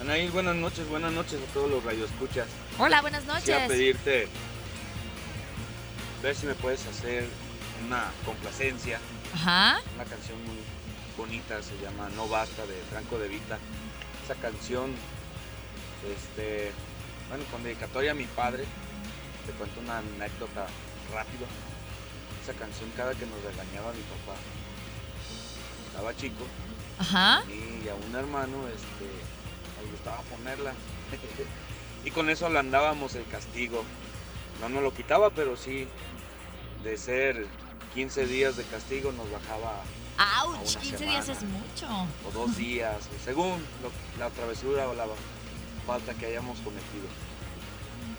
[0.00, 2.46] Anaís, buenas noches, buenas noches a todos los radioescuchas.
[2.78, 3.46] Hola, buenas noches.
[3.46, 4.28] Quisiera pedirte
[6.22, 7.26] ver si me puedes hacer
[7.84, 9.00] una complacencia
[9.34, 9.80] Ajá.
[9.94, 10.58] Una canción muy
[11.16, 13.58] bonita, se llama No Basta de Franco de Vita.
[14.24, 14.92] Esa canción,
[16.08, 16.72] este,
[17.28, 18.64] bueno, con dedicatoria a mi padre,
[19.46, 20.66] te cuento una anécdota
[21.12, 21.46] rápido.
[22.42, 24.38] Esa canción cada que nos regañaba mi papá,
[25.88, 26.44] estaba chico,
[26.98, 27.42] Ajá.
[27.48, 29.06] y a un hermano este,
[29.80, 30.72] nos gustaba ponerla.
[32.04, 33.84] y con eso le andábamos el castigo.
[34.60, 35.86] No nos lo quitaba, pero sí,
[36.82, 37.46] de ser
[37.94, 39.82] 15 días de castigo nos bajaba
[40.16, 40.50] a ¡Auch!
[40.60, 41.86] una 15 días es mucho.
[42.26, 45.06] o dos días, según lo- la travesura o la
[45.86, 47.06] falta que hayamos cometido.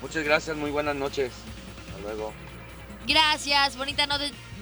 [0.00, 1.32] Muchas gracias, muy buenas noches.
[1.88, 2.32] Hasta luego.
[3.06, 4.16] Gracias, bonita, no-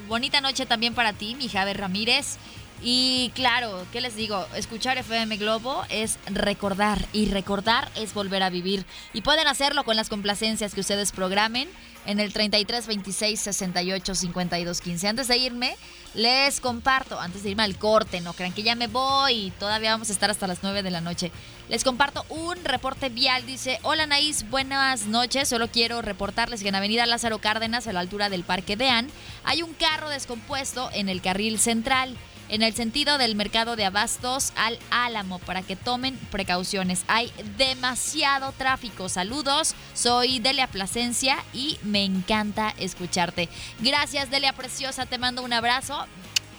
[0.06, 2.36] bonita noche también para ti, mi Javier Ramírez.
[2.82, 4.46] Y claro, ¿qué les digo?
[4.56, 8.86] Escuchar FM Globo es recordar y recordar es volver a vivir.
[9.12, 11.68] Y pueden hacerlo con las complacencias que ustedes programen
[12.06, 15.08] en el 33 26 68 52 15.
[15.08, 15.76] Antes de irme,
[16.14, 20.08] les comparto, antes de irme al corte, no crean que ya me voy, todavía vamos
[20.08, 21.30] a estar hasta las 9 de la noche.
[21.68, 23.44] Les comparto un reporte vial.
[23.46, 25.48] Dice, hola Naís, buenas noches.
[25.48, 29.08] Solo quiero reportarles que en Avenida Lázaro Cárdenas, a la altura del Parque Deán,
[29.44, 32.16] hay un carro descompuesto en el carril central.
[32.50, 37.04] En el sentido del mercado de abastos al Álamo, para que tomen precauciones.
[37.06, 39.08] Hay demasiado tráfico.
[39.08, 43.48] Saludos, soy Delia Plasencia y me encanta escucharte.
[43.78, 46.06] Gracias, Delia Preciosa, te mando un abrazo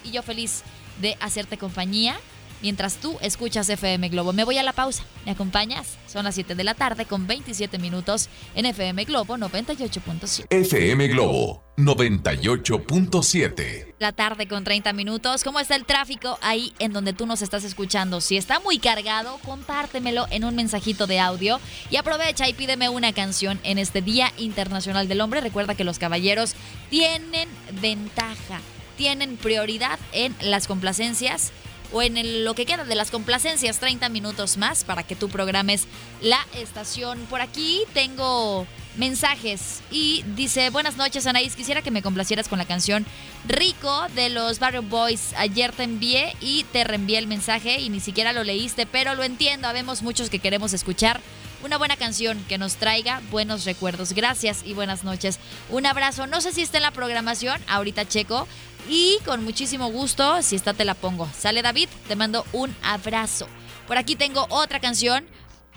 [0.06, 0.64] y yo feliz
[1.02, 2.18] de hacerte compañía
[2.62, 4.34] mientras tú escuchas FM Globo.
[4.34, 5.04] Me voy a la pausa.
[5.26, 5.98] ¿Me acompañas?
[6.08, 10.46] Son las 7 de la tarde con 27 minutos en FM Globo 98.7.
[10.50, 13.94] FM Globo 98.7.
[14.00, 15.44] La tarde con 30 minutos.
[15.44, 18.22] ¿Cómo está el tráfico ahí en donde tú nos estás escuchando?
[18.22, 23.14] Si está muy cargado, compártemelo en un mensajito de audio y aprovecha y pídeme una
[23.14, 25.42] canción en este Día Internacional del Hombre.
[25.42, 26.56] Recuerda que los caballeros
[26.90, 27.50] tienen
[27.82, 28.60] ventaja,
[28.98, 31.52] tienen prioridad en las complacencias
[31.92, 35.30] o en el- lo que queda de las complacencias, 30 minutos más para que tú
[35.30, 35.88] programes
[36.22, 37.20] la estación.
[37.30, 38.66] Por aquí tengo
[38.98, 43.06] mensajes y dice, buenas noches Anaís, quisiera que me complacieras con la canción
[43.48, 45.34] Rico de los Barrio Boys.
[45.38, 49.24] Ayer te envié y te reenvié el mensaje y ni siquiera lo leíste, pero lo
[49.24, 51.22] entiendo, habemos muchos que queremos escuchar
[51.64, 54.14] una buena canción que nos traiga buenos recuerdos.
[54.14, 55.38] Gracias y buenas noches.
[55.70, 56.26] Un abrazo.
[56.26, 58.48] No sé si está en la programación, ahorita checo.
[58.90, 61.28] Y con muchísimo gusto, si está te la pongo.
[61.38, 63.48] Sale David, te mando un abrazo.
[63.88, 65.26] Por aquí tengo otra canción.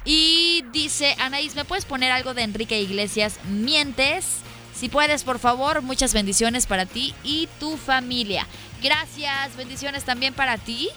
[0.04, 3.38] Y dice, Anaís, ¿me puedes poner algo de Enrique Iglesias?
[3.44, 4.26] Mientes.
[4.74, 8.46] Si puedes, por favor, muchas bendiciones para ti y tu familia.
[8.82, 10.88] Gracias, bendiciones también para ti.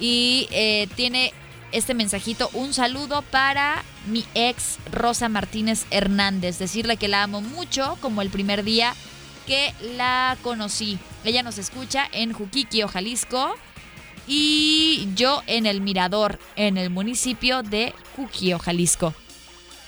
[0.00, 1.32] Y eh, tiene
[1.70, 6.58] este mensajito, un saludo para mi ex Rosa Martínez Hernández.
[6.58, 8.94] Decirle que la amo mucho, como el primer día
[9.46, 10.98] que la conocí.
[11.24, 13.54] Ella nos escucha en Juquiquio, Jalisco.
[14.26, 19.14] Y yo en el Mirador, en el municipio de Juquio, Jalisco.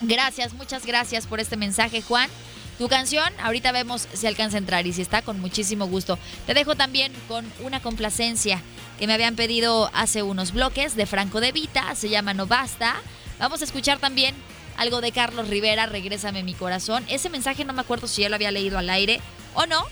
[0.03, 2.29] Gracias, muchas gracias por este mensaje, Juan.
[2.77, 6.19] Tu canción, ahorita vemos si alcanza a entrar y si está con muchísimo gusto.
[6.47, 8.61] Te dejo también con una complacencia
[8.99, 12.97] que me habían pedido hace unos bloques de Franco de Vita, se llama No Basta.
[13.39, 14.35] Vamos a escuchar también
[14.77, 17.05] algo de Carlos Rivera, Regrésame mi corazón.
[17.09, 19.23] Ese mensaje no me acuerdo si ya lo había leído al aire
[19.57, 19.85] o no,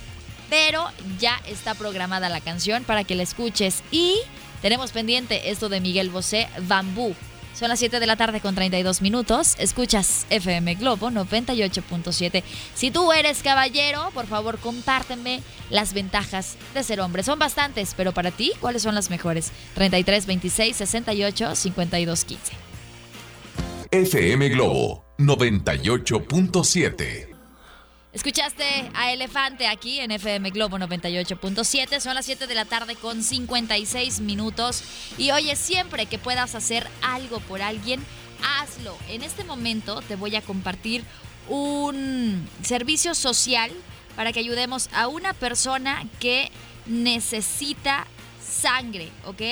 [0.49, 0.87] pero
[1.19, 3.83] ya está programada la canción para que la escuches.
[3.91, 4.17] Y
[4.63, 7.15] tenemos pendiente esto de Miguel Bosé, Bambú.
[7.55, 9.55] Son las 7 de la tarde con 32 minutos.
[9.59, 12.43] Escuchas FM Globo 98.7.
[12.75, 17.23] Si tú eres caballero, por favor compárteme las ventajas de ser hombre.
[17.23, 19.53] Son bastantes, pero para ti, ¿cuáles son las mejores?
[19.75, 22.53] 33, 26, 68, 52, 15.
[23.93, 27.34] FM Globo 98.7.
[28.15, 31.99] Escuchaste a Elefante aquí en FM Globo 98.7.
[31.99, 34.85] Son las 7 de la tarde con 56 minutos.
[35.19, 38.01] Y oye, siempre que puedas hacer algo por alguien,
[38.61, 38.97] hazlo.
[39.09, 41.03] En este momento te voy a compartir
[41.49, 43.73] un servicio social
[44.15, 46.53] para que ayudemos a una persona que
[46.87, 48.07] necesita
[48.41, 49.43] sangre, ¿ok?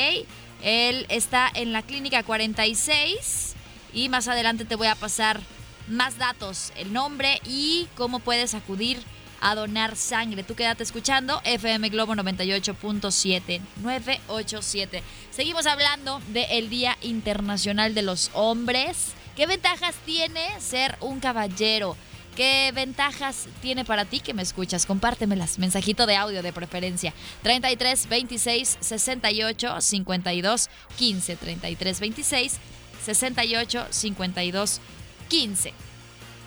[0.62, 3.54] Él está en la clínica 46
[3.92, 5.40] y más adelante te voy a pasar
[5.88, 9.02] más datos, el nombre y cómo puedes acudir
[9.42, 10.44] a donar sangre.
[10.44, 15.02] Tú quédate escuchando FM Globo 98.7 987.
[15.30, 19.12] Seguimos hablando del Día Internacional de los Hombres.
[19.36, 21.96] ¿Qué ventajas tiene ser un caballero?
[22.36, 24.86] ¿Qué ventajas tiene para ti que me escuchas?
[24.86, 25.58] Compártemelas.
[25.58, 27.12] Mensajito de audio de preferencia.
[27.42, 31.36] 33 26 68 52 15.
[31.36, 32.58] 33 26
[33.04, 35.01] 68 52 15.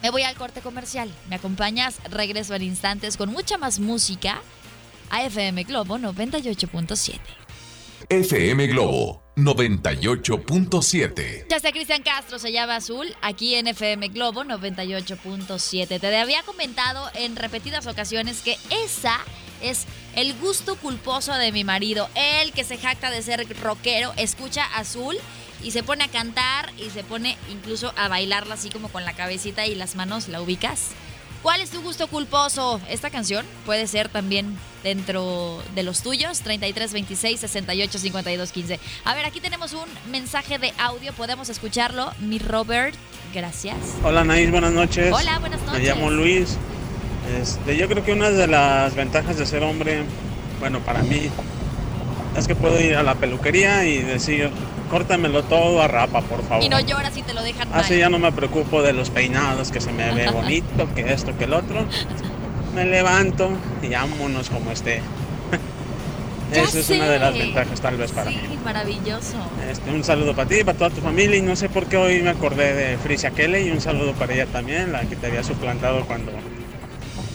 [0.04, 1.12] Me voy al corte comercial.
[1.28, 1.98] ¿Me acompañas?
[2.12, 4.44] Regreso en instantes con mucha más música
[5.10, 7.20] a FM Globo 98.7.
[8.10, 11.48] FM Globo 98.7.
[11.50, 16.00] Ya está Cristian Castro, se llama Azul, aquí en FM Globo 98.7.
[16.00, 19.18] Te había comentado en repetidas ocasiones que esa
[19.64, 22.08] es el gusto culposo de mi marido.
[22.14, 25.18] Él que se jacta de ser rockero, escucha Azul
[25.64, 29.14] y se pone a cantar y se pone incluso a bailarla así como con la
[29.14, 30.92] cabecita y las manos, ¿la ubicas?
[31.46, 32.82] ¿Cuál es tu gusto culposo?
[32.90, 38.80] Esta canción puede ser también dentro de los tuyos, 33 26 68 52 15.
[39.04, 42.12] A ver, aquí tenemos un mensaje de audio, podemos escucharlo.
[42.20, 42.96] Mi Robert,
[43.32, 43.78] gracias.
[44.04, 45.14] Hola Naís, buenas noches.
[45.14, 45.82] Hola, buenas noches.
[45.82, 46.58] Me llamo Luis.
[47.40, 50.04] Este, yo creo que una de las ventajas de ser hombre,
[50.60, 51.30] bueno, para mí,
[52.36, 54.50] es que puedo ir a la peluquería y decir,
[54.90, 56.64] córtamelo todo a rapa, por favor.
[56.64, 57.80] Y no lloras si te lo dejan mal.
[57.80, 61.38] Así ya no me preocupo de los peinados, que se me ve bonito, que esto,
[61.38, 61.86] que el otro.
[62.74, 63.50] Me levanto
[63.82, 65.02] y vámonos como esté.
[66.52, 68.60] Esa es una de las ventajas tal vez para sí, mí.
[68.64, 69.38] maravilloso.
[69.70, 72.22] Este, un saludo para ti, para toda tu familia y no sé por qué hoy
[72.22, 75.44] me acordé de Frisia Kelly y un saludo para ella también, la que te había
[75.44, 76.32] suplantado cuando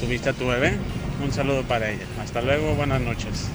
[0.01, 0.75] tuviste a tu bebé.
[1.23, 2.05] Un saludo para ella.
[2.23, 3.49] Hasta luego, buenas noches.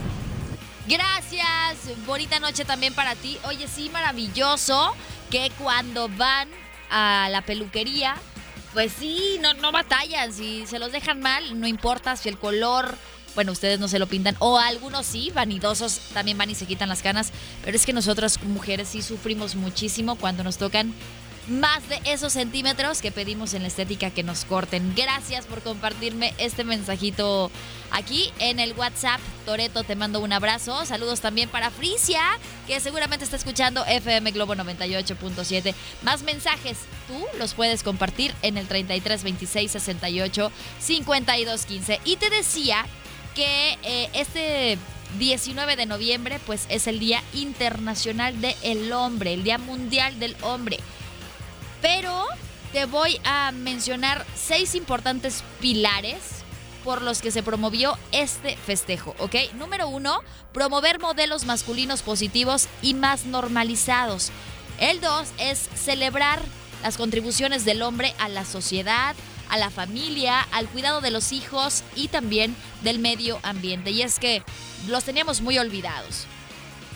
[0.88, 3.40] Gracias, bonita noche también para ti.
[3.46, 4.96] Oye, sí, maravilloso
[5.32, 6.48] que cuando van
[6.92, 8.16] a la peluquería,
[8.74, 10.32] pues sí, no, no batallan.
[10.32, 12.96] Si se los dejan mal, no importa si el color,
[13.34, 16.88] bueno, ustedes no se lo pintan, o algunos sí, vanidosos, también van y se quitan
[16.88, 17.32] las canas.
[17.64, 20.94] Pero es que nosotras mujeres sí sufrimos muchísimo cuando nos tocan
[21.48, 24.94] más de esos centímetros que pedimos en la estética que nos corten.
[24.96, 27.52] Gracias por compartirme este mensajito
[27.92, 29.20] aquí en el WhatsApp.
[29.46, 30.86] Toreto, te mando un abrazo.
[30.86, 32.22] Saludos también para Frisia,
[32.68, 35.74] que seguramente está escuchando FM Globo 98.7.
[36.02, 36.78] Más mensajes,
[37.08, 42.00] tú los puedes compartir en el 33 26 68 52 15.
[42.06, 42.86] Y te decía
[43.36, 44.78] que eh, este
[45.20, 50.80] 19 de noviembre pues es el Día Internacional del Hombre, el Día Mundial del Hombre.
[51.82, 52.26] Pero
[52.72, 56.18] te voy a mencionar seis importantes pilares
[56.84, 59.36] por los que se promovió este festejo, ¿ok?
[59.56, 60.22] Número uno,
[60.54, 64.32] promover modelos masculinos positivos y más normalizados.
[64.80, 66.42] El dos es celebrar
[66.84, 69.16] las contribuciones del hombre a la sociedad,
[69.50, 73.90] a la familia, al cuidado de los hijos y también del medio ambiente.
[73.92, 74.44] Y es que
[74.88, 76.26] los teníamos muy olvidados.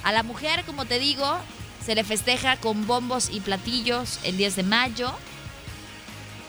[0.03, 1.39] A la mujer, como te digo,
[1.89, 5.11] se le festeja con bombos y platillos el 10 de mayo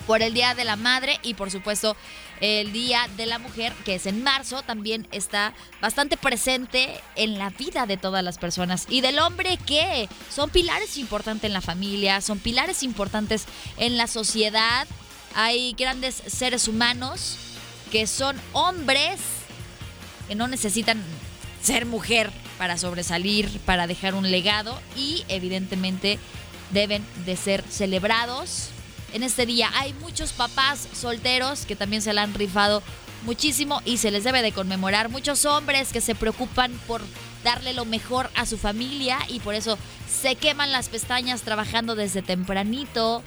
[0.07, 1.97] por el Día de la Madre y por supuesto
[2.43, 7.49] el Día de la Mujer, que es en marzo, también está bastante presente en la
[7.49, 8.84] vida de todas las personas.
[8.91, 13.47] Y del hombre que son pilares importantes en la familia, son pilares importantes
[13.78, 14.86] en la sociedad.
[15.34, 17.38] Hay grandes seres humanos
[17.91, 19.18] que son hombres
[20.28, 21.03] que no necesitan
[21.62, 22.30] ser mujer
[22.61, 26.19] para sobresalir, para dejar un legado y evidentemente
[26.75, 28.69] deben de ser celebrados
[29.15, 29.71] en este día.
[29.77, 32.83] Hay muchos papás solteros que también se la han rifado
[33.25, 35.09] muchísimo y se les debe de conmemorar.
[35.09, 37.01] Muchos hombres que se preocupan por
[37.45, 42.21] darle lo mejor a su familia y por eso se queman las pestañas trabajando desde
[42.21, 43.23] tempranito,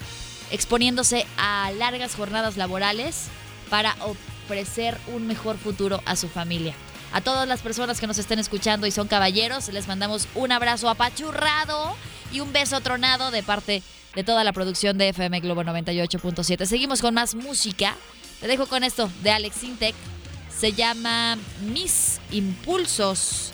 [0.52, 3.24] exponiéndose a largas jornadas laborales
[3.68, 6.76] para ofrecer un mejor futuro a su familia.
[7.14, 10.88] A todas las personas que nos estén escuchando y son caballeros, les mandamos un abrazo
[10.88, 11.94] apachurrado
[12.32, 13.84] y un beso tronado de parte
[14.16, 16.66] de toda la producción de FM Globo 98.7.
[16.66, 17.94] Seguimos con más música.
[18.40, 19.94] Te dejo con esto de Alex Intec.
[20.58, 23.52] Se llama Mis Impulsos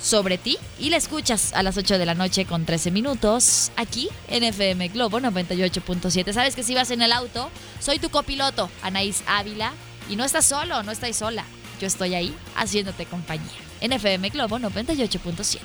[0.00, 4.10] sobre ti y la escuchas a las 8 de la noche con 13 minutos aquí
[4.28, 6.32] en FM Globo 98.7.
[6.32, 7.50] Sabes que si vas en el auto,
[7.80, 9.72] soy tu copiloto, Anaís Ávila,
[10.08, 11.44] y no estás solo, no estás sola.
[11.82, 15.58] Yo estoy ahí haciéndote compañía en FM Globo 98.7.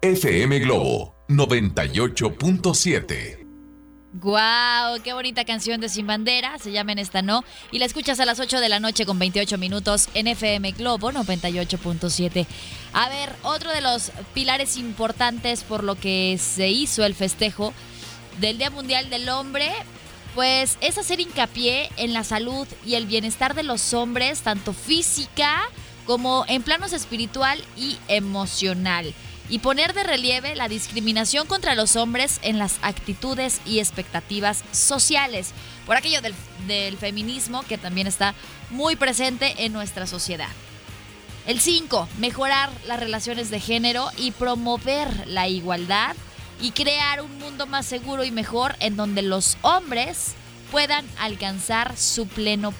[0.00, 3.46] FM Globo 98.7.
[4.14, 5.02] ¡Guau!
[5.04, 6.58] ¡Qué bonita canción de Sin Bandera!
[6.58, 7.44] Se llama En Esta No.
[7.70, 11.12] Y la escuchas a las 8 de la noche con 28 minutos en FM Globo
[11.12, 12.46] 98.7.
[12.94, 17.74] A ver, otro de los pilares importantes por lo que se hizo el festejo
[18.40, 19.70] del Día Mundial del Hombre,
[20.36, 25.62] pues es hacer hincapié en la salud y el bienestar de los hombres, tanto física
[26.04, 29.14] como en planos espiritual y emocional.
[29.48, 35.52] Y poner de relieve la discriminación contra los hombres en las actitudes y expectativas sociales,
[35.86, 38.34] por aquello del, feminismo que también está
[38.68, 40.50] muy presente en nuestra sociedad.
[41.46, 46.14] El 5, mejorar las relaciones de género y promover la igualdad
[46.60, 50.34] y crear un mundo más seguro y mejor en donde los hombres
[50.70, 52.72] puedan alcanzar su pleno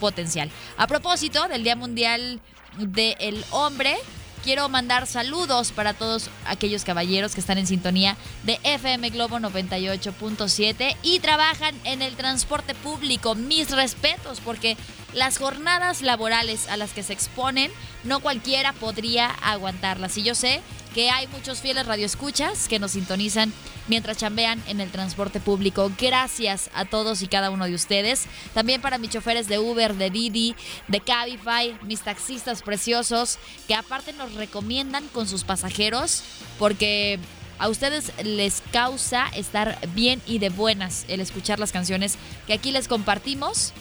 [0.00, 0.50] potencial.
[0.76, 2.40] A propósito del Día Mundial
[2.78, 3.96] del Hombre,
[4.42, 10.96] quiero mandar saludos para todos aquellos caballeros que están en sintonía de FM Globo 98.7
[11.02, 13.34] y trabajan en el transporte público.
[13.34, 14.76] Mis respetos, porque
[15.12, 17.70] las jornadas laborales a las que se exponen,
[18.04, 20.16] no cualquiera podría aguantarlas.
[20.18, 20.60] Y yo sé
[20.92, 23.52] que hay muchos fieles radioescuchas que nos sintonizan
[23.88, 25.90] mientras chambean en el transporte público.
[25.98, 28.26] Gracias a todos y cada uno de ustedes.
[28.54, 30.54] También para mis choferes de Uber, de Didi,
[30.88, 36.22] de Cabify, mis taxistas preciosos, que aparte nos recomiendan con sus pasajeros
[36.58, 37.18] porque
[37.58, 42.16] a ustedes les causa estar bien y de buenas el escuchar las canciones
[42.46, 43.72] que aquí les compartimos.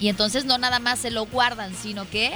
[0.00, 2.32] Y entonces no nada más se lo guardan, sino que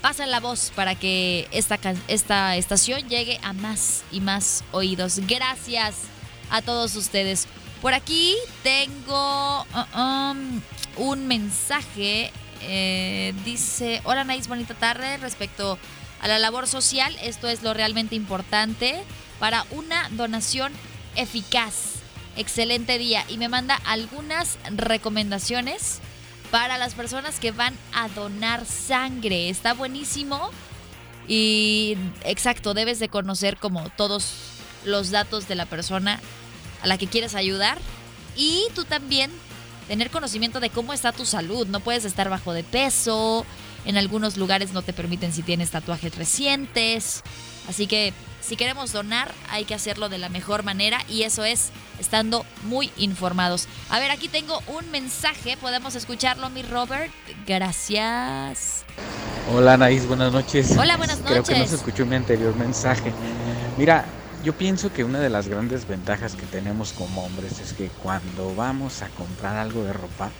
[0.00, 1.78] pasen la voz para que esta,
[2.08, 5.20] esta estación llegue a más y más oídos.
[5.26, 5.96] Gracias
[6.50, 7.46] a todos ustedes.
[7.82, 10.60] Por aquí tengo uh, um,
[10.96, 12.30] un mensaje.
[12.62, 15.16] Eh, dice, hola Naís, bonita tarde.
[15.18, 15.78] Respecto
[16.20, 19.02] a la labor social, esto es lo realmente importante
[19.38, 20.72] para una donación
[21.16, 22.00] eficaz.
[22.36, 23.24] Excelente día.
[23.28, 26.00] Y me manda algunas recomendaciones
[26.50, 29.48] para las personas que van a donar sangre.
[29.48, 30.50] Está buenísimo.
[31.28, 34.34] Y exacto, debes de conocer como todos
[34.84, 36.20] los datos de la persona
[36.82, 37.78] a la que quieres ayudar.
[38.36, 39.30] Y tú también
[39.86, 41.66] tener conocimiento de cómo está tu salud.
[41.66, 43.46] No puedes estar bajo de peso.
[43.84, 47.22] En algunos lugares no te permiten si tienes tatuajes recientes.
[47.68, 51.70] Así que si queremos donar, hay que hacerlo de la mejor manera y eso es
[51.98, 53.68] estando muy informados.
[53.90, 57.12] A ver, aquí tengo un mensaje, podemos escucharlo, mi Robert.
[57.46, 58.84] Gracias.
[59.52, 60.76] Hola, Anaís, buenas noches.
[60.76, 61.42] Hola, buenas noches.
[61.42, 63.12] Creo que no se escuchó mi anterior mensaje.
[63.76, 64.04] Mira,
[64.42, 68.54] yo pienso que una de las grandes ventajas que tenemos como hombres es que cuando
[68.54, 70.30] vamos a comprar algo de ropa,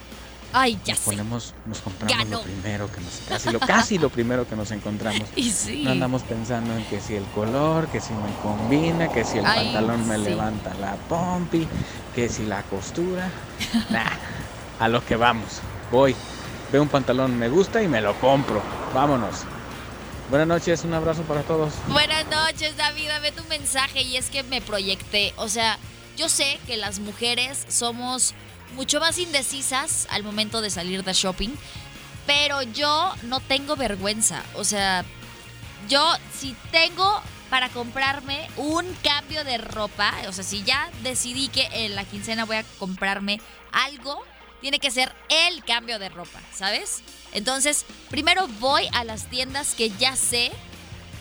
[0.52, 4.48] Ay, ya nos ponemos, nos compramos lo primero que nos, casi lo, casi lo primero
[4.48, 5.28] que nos encontramos.
[5.36, 5.82] Y sí.
[5.84, 9.46] No andamos pensando en que si el color, que si me combina, que si el
[9.46, 10.22] Ay, pantalón me sí.
[10.22, 11.66] levanta la pompi,
[12.14, 13.30] que si la costura.
[13.90, 14.10] Nah,
[14.80, 15.60] a lo que vamos.
[15.92, 16.16] Voy,
[16.72, 18.62] veo un pantalón, me gusta y me lo compro.
[18.94, 19.42] Vámonos.
[20.30, 21.72] Buenas noches, un abrazo para todos.
[21.88, 23.08] Buenas noches, David.
[23.08, 25.32] Dame tu mensaje y es que me proyecté.
[25.36, 25.76] O sea,
[26.16, 28.34] yo sé que las mujeres somos
[28.74, 31.50] mucho más indecisas al momento de salir de shopping,
[32.26, 34.42] pero yo no tengo vergüenza.
[34.54, 35.04] O sea,
[35.88, 41.68] yo si tengo para comprarme un cambio de ropa, o sea, si ya decidí que
[41.72, 43.40] en la quincena voy a comprarme
[43.72, 44.22] algo,
[44.60, 47.02] tiene que ser el cambio de ropa, ¿sabes?
[47.32, 50.52] Entonces, primero voy a las tiendas que ya sé,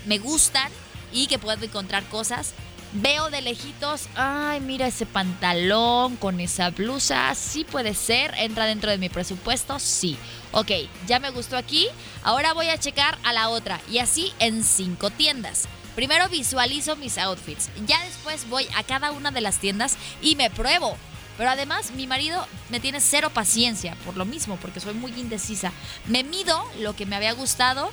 [0.05, 0.71] me gustan
[1.11, 2.53] y que puedo encontrar cosas.
[2.91, 8.89] Veo de lejitos, ay, mira ese pantalón con esa blusa, sí puede ser, entra dentro
[8.89, 10.17] de mi presupuesto, sí.
[10.53, 10.71] Ok,
[11.05, 11.87] ya me gustó aquí,
[12.23, 15.67] ahora voy a checar a la otra y así en cinco tiendas.
[15.93, 20.49] Primero visualizo mis outfits, ya después voy a cada una de las tiendas y me
[20.49, 20.97] pruebo.
[21.37, 25.71] Pero además mi marido me tiene cero paciencia por lo mismo, porque soy muy indecisa.
[26.07, 27.91] Me mido lo que me había gustado,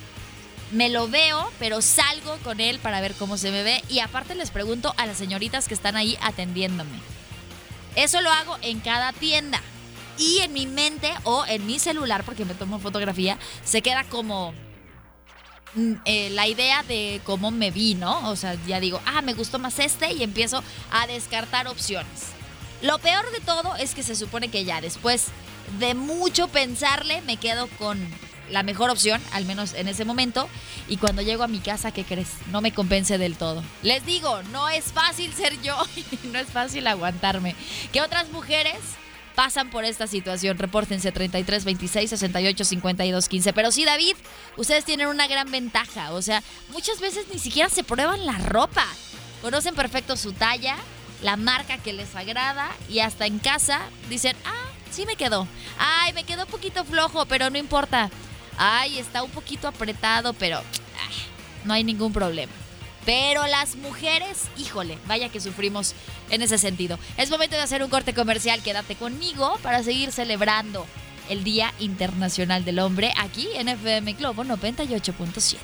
[0.71, 4.35] me lo veo, pero salgo con él para ver cómo se me ve y aparte
[4.35, 6.99] les pregunto a las señoritas que están ahí atendiéndome.
[7.95, 9.61] Eso lo hago en cada tienda.
[10.19, 14.53] Y en mi mente o en mi celular, porque me tomo fotografía, se queda como
[15.75, 18.29] mm, eh, la idea de cómo me vi, ¿no?
[18.29, 22.29] O sea, ya digo, ah, me gustó más este y empiezo a descartar opciones.
[22.81, 25.25] Lo peor de todo es que se supone que ya después
[25.79, 27.99] de mucho pensarle me quedo con
[28.49, 30.47] la mejor opción, al menos en ese momento,
[30.87, 32.29] y cuando llego a mi casa, ¿qué crees?
[32.51, 33.63] No me convence del todo.
[33.83, 35.75] Les digo, no es fácil ser yo
[36.23, 37.55] y no es fácil aguantarme.
[37.91, 38.77] Que otras mujeres
[39.37, 40.57] pasan por esta situación.
[40.57, 43.53] Repórtense 33 26 68 52 15.
[43.53, 44.15] Pero sí, David,
[44.57, 46.13] ustedes tienen una gran ventaja.
[46.13, 48.85] O sea, muchas veces ni siquiera se prueban la ropa.
[49.43, 50.75] Conocen perfecto su talla,
[51.21, 55.47] la marca que les agrada y hasta en casa dicen, ah, sí me quedó.
[55.77, 58.09] Ay, me quedó un poquito flojo, pero no importa.
[58.57, 60.61] Ay, está un poquito apretado, pero
[61.65, 62.51] no hay ningún problema.
[63.05, 65.95] Pero las mujeres, híjole, vaya que sufrimos
[66.29, 66.99] en ese sentido.
[67.15, 68.61] Es momento de hacer un corte comercial.
[68.61, 70.85] Quédate conmigo para seguir celebrando
[71.29, 75.55] el Día Internacional del Hombre aquí en FM Globo 98.7.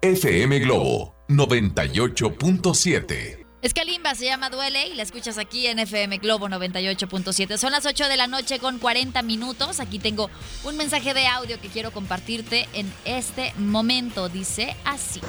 [0.00, 3.41] FM Globo 98.7.
[3.62, 7.56] Es Kalimba, se llama Duele y la escuchas aquí en FM Globo 98.7.
[7.58, 9.78] Son las 8 de la noche con 40 minutos.
[9.78, 10.30] Aquí tengo
[10.64, 14.28] un mensaje de audio que quiero compartirte en este momento.
[14.28, 15.20] Dice así.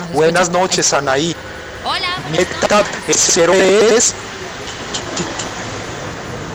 [0.00, 1.34] ¿Nos Buenas noches, Anaí.
[1.86, 2.08] Hola.
[2.32, 4.12] Neta, es cero es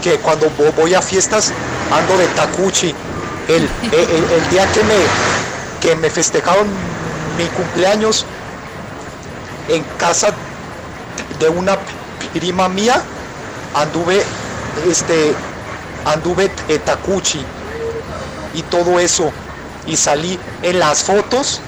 [0.04, 1.52] que cuando vo- voy a fiestas
[1.92, 2.94] ando de tacuchi.
[3.48, 4.94] El, el, el- el día que me
[5.82, 6.68] que me festejaron
[7.40, 8.24] mi cumpleaños
[9.72, 10.34] en casa
[11.40, 11.78] de una
[12.34, 13.02] prima mía,
[13.74, 14.24] anduve,
[14.88, 15.34] este,
[16.06, 16.50] anduve
[16.86, 17.44] tacuchi
[18.54, 19.32] y todo eso.
[19.88, 21.60] Y salí en las fotos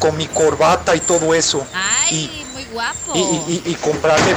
[0.00, 1.64] con mi corbata y todo eso.
[1.72, 3.12] Ay, muy guapo.
[3.14, 4.34] Y, y, y, y comprarme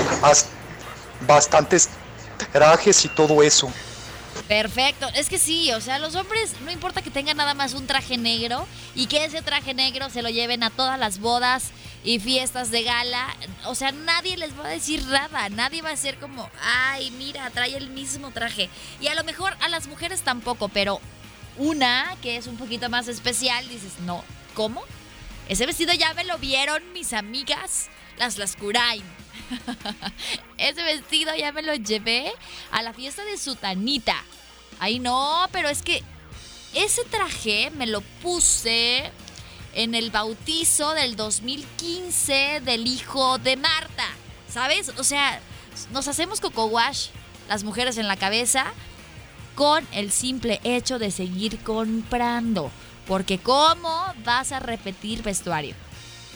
[1.25, 1.89] bastantes
[2.51, 3.71] trajes y todo eso.
[4.47, 7.87] Perfecto, es que sí, o sea, los hombres no importa que tengan nada más un
[7.87, 11.71] traje negro y que ese traje negro se lo lleven a todas las bodas
[12.07, 13.35] y fiestas de gala,
[13.65, 17.49] o sea, nadie les va a decir nada, nadie va a ser como, ay, mira,
[17.49, 18.69] trae el mismo traje.
[19.01, 21.01] Y a lo mejor a las mujeres tampoco, pero
[21.57, 24.83] una que es un poquito más especial, dices, no, ¿cómo?
[25.49, 29.03] Ese vestido ya me lo vieron mis amigas, las Lascurain.
[30.57, 32.31] Ese vestido ya me lo llevé
[32.71, 34.15] a la fiesta de Sutanita.
[34.79, 36.01] Ay, no, pero es que
[36.73, 39.11] ese traje me lo puse
[39.77, 44.07] en el bautizo del 2015 del hijo de Marta.
[44.49, 44.91] ¿Sabes?
[44.97, 45.39] O sea,
[45.91, 47.09] nos hacemos coco wash
[47.47, 48.73] las mujeres en la cabeza
[49.53, 52.71] con el simple hecho de seguir comprando.
[53.05, 55.75] Porque ¿cómo vas a repetir vestuario?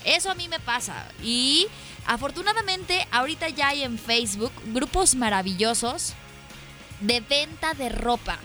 [0.05, 1.07] Eso a mí me pasa.
[1.23, 1.65] Y
[2.05, 6.13] afortunadamente ahorita ya hay en Facebook grupos maravillosos
[6.99, 8.37] de venta de ropa.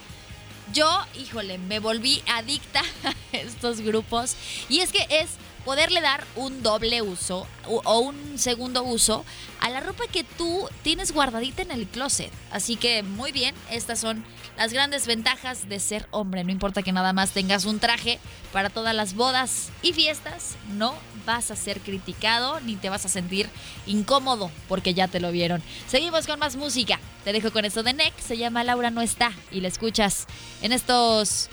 [0.73, 4.37] Yo, híjole, me volví adicta a estos grupos.
[4.69, 5.31] Y es que es
[5.65, 9.25] poderle dar un doble uso o un segundo uso
[9.61, 12.31] a la ropa que tú tienes guardadita en el closet.
[12.53, 14.25] Así que muy bien, estas son
[14.57, 16.45] las grandes ventajas de ser hombre.
[16.45, 18.19] No importa que nada más tengas un traje
[18.53, 20.95] para todas las bodas y fiestas, no
[21.27, 23.49] vas a ser criticado ni te vas a sentir
[23.87, 25.63] incómodo porque ya te lo vieron.
[25.89, 27.01] Seguimos con más música.
[27.25, 30.27] Te dejo con esto de Neck, se llama Laura no está y la escuchas
[30.63, 31.51] en estos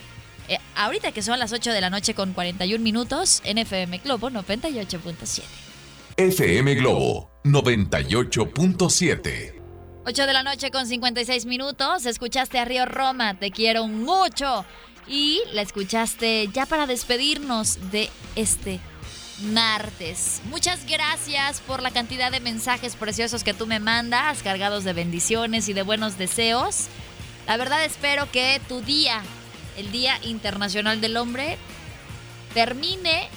[0.48, 4.30] eh, ahorita que son las 8 de la noche con 41 minutos en FM Globo
[4.30, 5.42] 98.7.
[6.18, 9.63] FM Globo 98.7.
[10.06, 12.06] 8 de la noche con 56 minutos.
[12.06, 14.66] Escuchaste a Río Roma, te quiero mucho.
[15.08, 18.82] Y la escuchaste ya para despedirnos de este
[19.44, 20.42] martes.
[20.50, 25.70] Muchas gracias por la cantidad de mensajes preciosos que tú me mandas, cargados de bendiciones
[25.70, 26.88] y de buenos deseos.
[27.48, 29.22] La verdad espero que tu día,
[29.78, 31.58] el Día Internacional del Hombre,
[32.54, 33.30] termine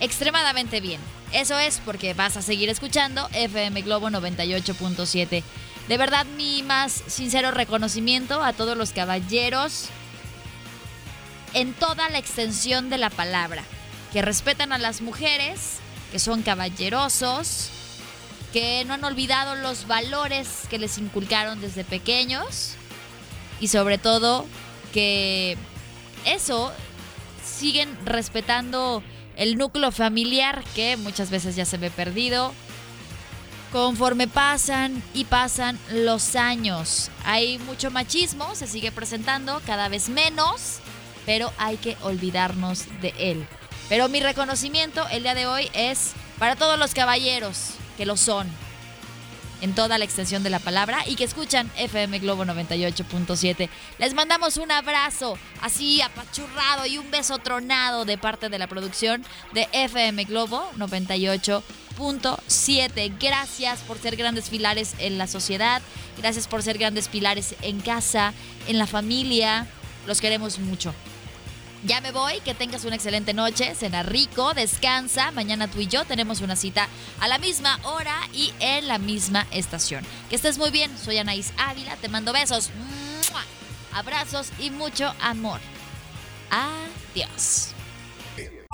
[0.00, 1.00] extremadamente bien.
[1.32, 5.42] Eso es porque vas a seguir escuchando FM Globo 98.7.
[5.88, 9.86] De verdad, mi más sincero reconocimiento a todos los caballeros
[11.52, 13.62] en toda la extensión de la palabra,
[14.12, 15.78] que respetan a las mujeres,
[16.10, 17.70] que son caballerosos,
[18.52, 22.74] que no han olvidado los valores que les inculcaron desde pequeños
[23.60, 24.46] y sobre todo
[24.92, 25.56] que
[26.24, 26.72] eso
[27.44, 29.02] siguen respetando
[29.36, 32.54] el núcleo familiar que muchas veces ya se ve perdido.
[33.74, 40.78] Conforme pasan y pasan los años, hay mucho machismo, se sigue presentando cada vez menos,
[41.26, 43.48] pero hay que olvidarnos de él.
[43.88, 48.46] Pero mi reconocimiento el día de hoy es para todos los caballeros que lo son,
[49.60, 53.68] en toda la extensión de la palabra y que escuchan FM Globo 98.7.
[53.98, 59.24] Les mandamos un abrazo así apachurrado y un beso tronado de parte de la producción
[59.52, 61.62] de FM Globo 98.7.
[63.20, 65.82] Gracias por ser grandes pilares en la sociedad,
[66.18, 68.32] gracias por ser grandes pilares en casa,
[68.66, 69.66] en la familia.
[70.06, 70.94] Los queremos mucho.
[71.84, 75.30] Ya me voy, que tengas una excelente noche, cena rico, descansa.
[75.32, 76.88] Mañana tú y yo tenemos una cita
[77.20, 80.02] a la misma hora y en la misma estación.
[80.30, 82.70] Que estés muy bien, soy Anaís Ávila, te mando besos,
[83.92, 85.60] abrazos y mucho amor.
[86.50, 87.73] Adiós.